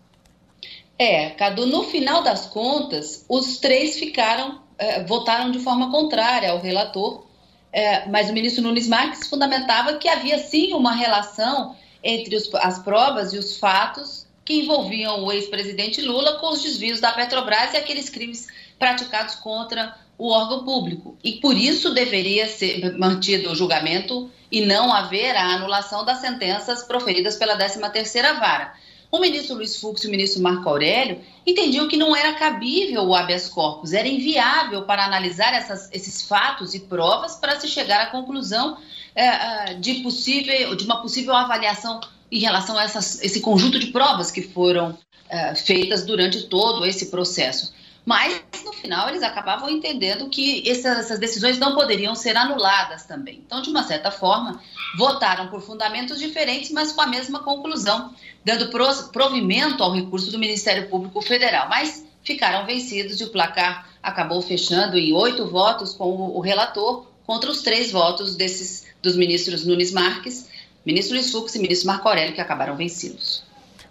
É, 0.97 1.31
Cadu, 1.31 1.65
no 1.67 1.83
final 1.83 2.23
das 2.23 2.45
contas, 2.45 3.25
os 3.27 3.57
três 3.57 3.99
ficaram, 3.99 4.61
eh, 4.77 5.03
votaram 5.03 5.51
de 5.51 5.59
forma 5.59 5.91
contrária 5.91 6.51
ao 6.51 6.59
relator, 6.59 7.25
eh, 7.73 8.07
mas 8.07 8.29
o 8.29 8.33
ministro 8.33 8.63
Nunes 8.63 8.87
Marques 8.87 9.27
fundamentava 9.27 9.95
que 9.95 10.07
havia 10.07 10.39
sim 10.39 10.73
uma 10.73 10.93
relação 10.93 11.75
entre 12.01 12.35
os, 12.37 12.49
as 12.55 12.79
provas 12.79 13.33
e 13.33 13.37
os 13.37 13.57
fatos 13.57 14.24
que 14.45 14.61
envolviam 14.61 15.23
o 15.23 15.31
ex-presidente 15.31 16.01
Lula 16.01 16.33
com 16.33 16.51
os 16.51 16.61
desvios 16.61 16.99
da 16.99 17.11
Petrobras 17.11 17.73
e 17.73 17.77
aqueles 17.77 18.09
crimes 18.09 18.47
praticados 18.77 19.35
contra 19.35 19.97
o 20.17 20.29
órgão 20.29 20.63
público. 20.63 21.17
E 21.23 21.33
por 21.33 21.57
isso 21.57 21.93
deveria 21.93 22.47
ser 22.47 22.95
mantido 22.97 23.51
o 23.51 23.55
julgamento 23.55 24.29
e 24.51 24.65
não 24.65 24.93
haver 24.93 25.35
a 25.35 25.55
anulação 25.55 26.05
das 26.05 26.19
sentenças 26.19 26.83
proferidas 26.83 27.35
pela 27.35 27.57
13ª 27.57 28.39
Vara. 28.39 28.73
O 29.11 29.19
ministro 29.19 29.55
Luiz 29.55 29.79
Fux 29.79 30.03
e 30.03 30.07
o 30.07 30.11
ministro 30.11 30.41
Marco 30.41 30.67
Aurélio 30.67 31.21
entendiam 31.45 31.87
que 31.87 31.97
não 31.97 32.15
era 32.15 32.33
cabível 32.33 33.03
o 33.03 33.15
habeas 33.15 33.47
corpus, 33.47 33.93
era 33.93 34.07
inviável 34.07 34.83
para 34.83 35.05
analisar 35.05 35.53
essas, 35.53 35.89
esses 35.91 36.27
fatos 36.27 36.73
e 36.73 36.81
provas 36.81 37.35
para 37.35 37.59
se 37.59 37.67
chegar 37.67 38.01
à 38.01 38.07
conclusão 38.07 38.77
é, 39.15 39.73
de, 39.75 39.95
possível, 39.95 40.75
de 40.75 40.83
uma 40.85 41.01
possível 41.01 41.33
avaliação 41.33 42.01
em 42.31 42.39
relação 42.39 42.77
a 42.77 42.83
essas, 42.83 43.21
esse 43.21 43.39
conjunto 43.41 43.79
de 43.79 43.87
provas 43.87 44.31
que 44.31 44.41
foram 44.41 44.97
é, 45.29 45.55
feitas 45.55 46.05
durante 46.05 46.43
todo 46.43 46.85
esse 46.85 47.07
processo. 47.07 47.73
Mas, 48.05 48.39
no 48.63 48.71
final, 48.71 49.09
eles 49.09 49.23
acabavam 49.23 49.67
entendendo 49.67 50.29
que 50.29 50.69
essas, 50.69 50.99
essas, 50.99 51.17
decisões 51.17 51.57
não 51.57 51.73
poderiam 51.73 52.13
ser 52.13 52.37
anuladas 52.37 53.03
também. 53.05 53.41
Então, 53.43 53.61
de 53.61 53.69
uma 53.71 53.83
certa 53.83 54.11
forma, 54.11 54.61
votaram 54.95 55.47
por 55.47 55.59
fundamentos 55.61 56.19
diferentes, 56.19 56.69
mas 56.69 56.91
com 56.91 57.01
a 57.01 57.07
mesma 57.07 57.39
conclusão, 57.39 58.13
dando 58.43 58.69
provimento 59.11 59.81
ao 59.81 59.91
recurso 59.91 60.31
do 60.31 60.37
Ministério 60.37 60.87
Público 60.87 61.19
Federal. 61.19 61.67
Mas 61.67 62.05
ficaram 62.23 62.65
vencidos 62.65 63.19
e 63.19 63.23
o 63.23 63.29
placar 63.29 63.89
acabou 64.03 64.39
fechando 64.39 64.97
em 64.97 65.11
oito 65.13 65.47
votos 65.47 65.93
com 65.93 66.11
o 66.11 66.39
relator 66.39 67.07
contra 67.25 67.49
os 67.49 67.63
três 67.63 67.91
votos 67.91 68.35
desses 68.35 68.85
dos 69.01 69.15
ministros 69.15 69.65
Nunes 69.65 69.91
Marques 69.91 70.47
ministro 70.85 71.15
Luiz 71.15 71.31
Fux 71.31 71.55
e 71.55 71.59
ministro 71.59 71.87
Marco 71.87 72.07
Aurélio, 72.07 72.35
que 72.35 72.41
acabaram 72.41 72.75
vencidos. 72.75 73.43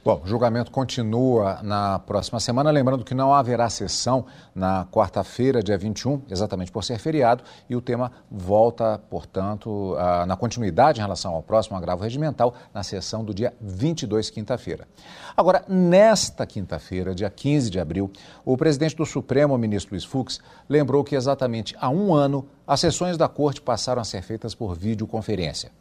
Bom, 0.05 0.21
o 0.23 0.29
julgamento 0.29 0.71
continua 0.71 1.61
na 1.63 1.99
próxima 1.99 2.39
semana. 2.39 2.71
Lembrando 2.71 3.03
que 3.07 3.15
não 3.15 3.33
haverá 3.33 3.71
sessão 3.71 4.27
na 4.55 4.85
quarta-feira, 4.85 5.63
dia 5.63 5.79
21, 5.79 6.21
exatamente 6.31 6.71
por 6.71 6.85
ser 6.85 6.99
feriado, 6.99 7.43
e 7.71 7.75
o 7.75 7.81
tema 7.81 8.13
volta, 8.31 9.01
portanto, 9.09 9.97
na 10.27 10.37
continuidade 10.37 11.01
em 11.01 11.03
relação 11.03 11.33
ao 11.33 11.43
próximo 11.43 11.75
agravo 11.79 12.03
regimental, 12.03 12.55
na 12.75 12.83
sessão 12.83 13.25
do 13.25 13.33
dia 13.33 13.55
22, 13.63 14.29
quinta-feira. 14.29 14.87
Agora, 15.35 15.65
nesta 15.67 16.45
quinta-feira, 16.45 17.15
dia 17.15 17.31
15 17.31 17.71
de 17.71 17.81
abril, 17.81 18.13
o 18.45 18.59
presidente 18.59 18.95
do 18.95 19.07
Supremo, 19.07 19.57
ministro 19.57 19.95
Luiz 19.95 20.05
Fux, 20.05 20.39
lembrou 20.69 21.03
que 21.03 21.17
exatamente 21.17 21.75
há 21.81 21.89
um 21.89 22.13
ano 22.13 22.47
as 22.67 22.79
sessões 22.79 23.17
da 23.17 23.27
corte 23.27 23.63
passaram 23.63 24.03
a 24.03 24.05
ser 24.05 24.21
feitas 24.21 24.55
por 24.55 24.77
videoconferência. 24.77 25.73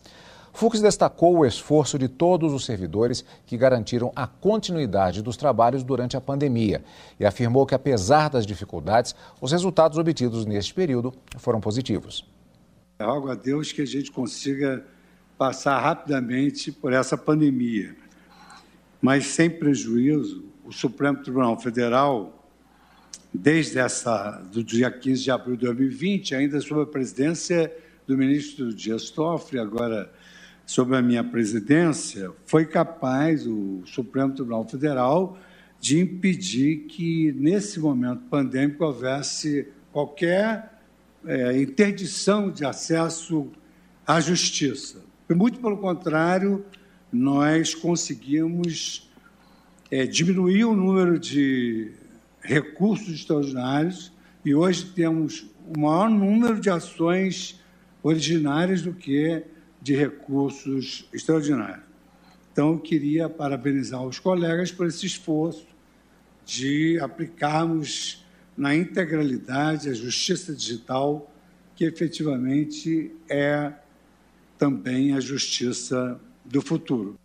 Fux 0.54 0.80
destacou 0.80 1.40
o 1.40 1.46
esforço 1.46 1.98
de 1.98 2.08
todos 2.08 2.54
os 2.54 2.64
servidores 2.64 3.26
que 3.44 3.58
garantiram 3.58 4.14
a 4.16 4.28
continuidade 4.28 5.24
dos 5.24 5.36
trabalhos 5.36 5.84
durante 5.84 6.16
a 6.16 6.22
pandemia 6.22 6.84
e 7.20 7.26
afirmou 7.26 7.66
que, 7.66 7.74
apesar 7.74 8.30
das 8.30 8.46
dificuldades, 8.46 9.16
os 9.42 9.52
resultados 9.52 9.98
obtidos 9.98 10.46
neste 10.46 10.72
período 10.72 11.12
foram 11.38 11.60
positivos. 11.60 12.24
É 13.00 13.04
algo 13.04 13.32
a 13.32 13.36
Deus 13.36 13.72
que 13.72 13.82
a 13.82 13.86
gente 13.86 14.12
consiga 14.12 14.86
passar 15.40 15.80
rapidamente 15.80 16.72
por 16.72 16.94
essa 16.94 17.18
pandemia, 17.18 17.96
mas 19.02 19.26
sem 19.26 19.50
prejuízo, 19.50 20.46
o 20.64 20.72
Supremo 20.72 21.18
Tribunal 21.24 21.60
Federal, 21.60 22.48
desde 23.34 23.80
essa 23.80 24.40
do 24.52 24.64
dia 24.64 24.92
15 24.92 25.24
de 25.24 25.32
abril 25.32 25.56
de 25.56 25.66
2020, 25.66 26.36
ainda 26.36 26.62
sob 26.62 26.84
a 26.84 26.86
presidência 26.86 27.76
do 28.06 28.16
ministro 28.16 28.72
Dias 28.72 29.10
Toffoli, 29.10 29.60
agora 29.60 30.12
sob 30.66 30.96
a 30.96 31.02
minha 31.02 31.24
presidência, 31.24 32.32
foi 32.46 32.66
capaz 32.66 33.46
o 33.46 33.82
Supremo 33.86 34.34
Tribunal 34.34 34.68
Federal 34.68 35.38
de 35.80 36.00
impedir 36.00 36.86
que, 36.88 37.34
nesse 37.34 37.80
momento 37.80 38.22
pandêmico, 38.30 38.86
houvesse 38.86 39.68
qualquer 39.92 40.80
é, 41.26 41.62
interdição 41.62 42.50
de 42.50 42.66
acesso 42.66 43.52
à 44.08 44.22
justiça. 44.22 45.04
Muito 45.30 45.60
pelo 45.60 45.78
contrário, 45.78 46.66
nós 47.12 47.76
conseguimos 47.76 49.10
é, 49.92 50.06
diminuir 50.06 50.66
o 50.66 50.76
número 50.76 51.20
de 51.20 51.92
recursos 52.42 53.14
extraordinários 53.14 54.12
e 54.46 54.54
hoje 54.56 54.86
temos 54.86 55.46
o 55.68 55.80
maior 55.80 56.10
número 56.10 56.60
de 56.60 56.70
ações 56.70 57.62
originárias 58.02 58.82
do 58.82 58.94
que 58.94 59.44
de 59.84 59.94
recursos 59.94 61.06
extraordinários. 61.14 61.84
Então, 62.54 62.72
eu 62.72 62.80
queria 62.80 63.28
parabenizar 63.28 64.02
os 64.02 64.18
colegas 64.18 64.72
por 64.72 64.88
esse 64.88 65.06
esforço 65.06 65.68
de 66.46 66.98
aplicarmos 67.02 68.26
na 68.56 68.74
integralidade 68.74 69.90
a 69.90 69.94
justiça 69.94 70.56
digital, 70.56 71.30
que 71.76 71.84
efetivamente 71.84 73.14
é 73.30 73.74
também 74.58 75.14
a 75.14 75.20
justiça 75.20 76.18
do 76.46 76.62
futuro. 76.62 77.20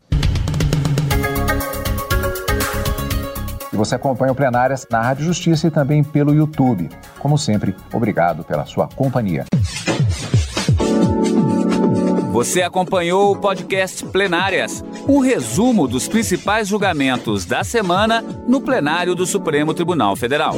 Você 3.72 3.94
acompanha 3.94 4.32
o 4.32 4.34
Plenárias 4.34 4.84
na 4.90 5.00
Rádio 5.00 5.26
Justiça 5.26 5.68
e 5.68 5.70
também 5.70 6.02
pelo 6.02 6.34
YouTube. 6.34 6.88
Como 7.20 7.38
sempre, 7.38 7.76
obrigado 7.92 8.42
pela 8.42 8.66
sua 8.66 8.88
companhia. 8.88 9.44
Você 12.38 12.62
acompanhou 12.62 13.32
o 13.32 13.36
podcast 13.36 14.04
Plenárias, 14.06 14.84
um 15.08 15.18
resumo 15.18 15.88
dos 15.88 16.06
principais 16.06 16.68
julgamentos 16.68 17.44
da 17.44 17.64
semana 17.64 18.22
no 18.46 18.60
plenário 18.60 19.12
do 19.12 19.26
Supremo 19.26 19.74
Tribunal 19.74 20.14
Federal. 20.14 20.54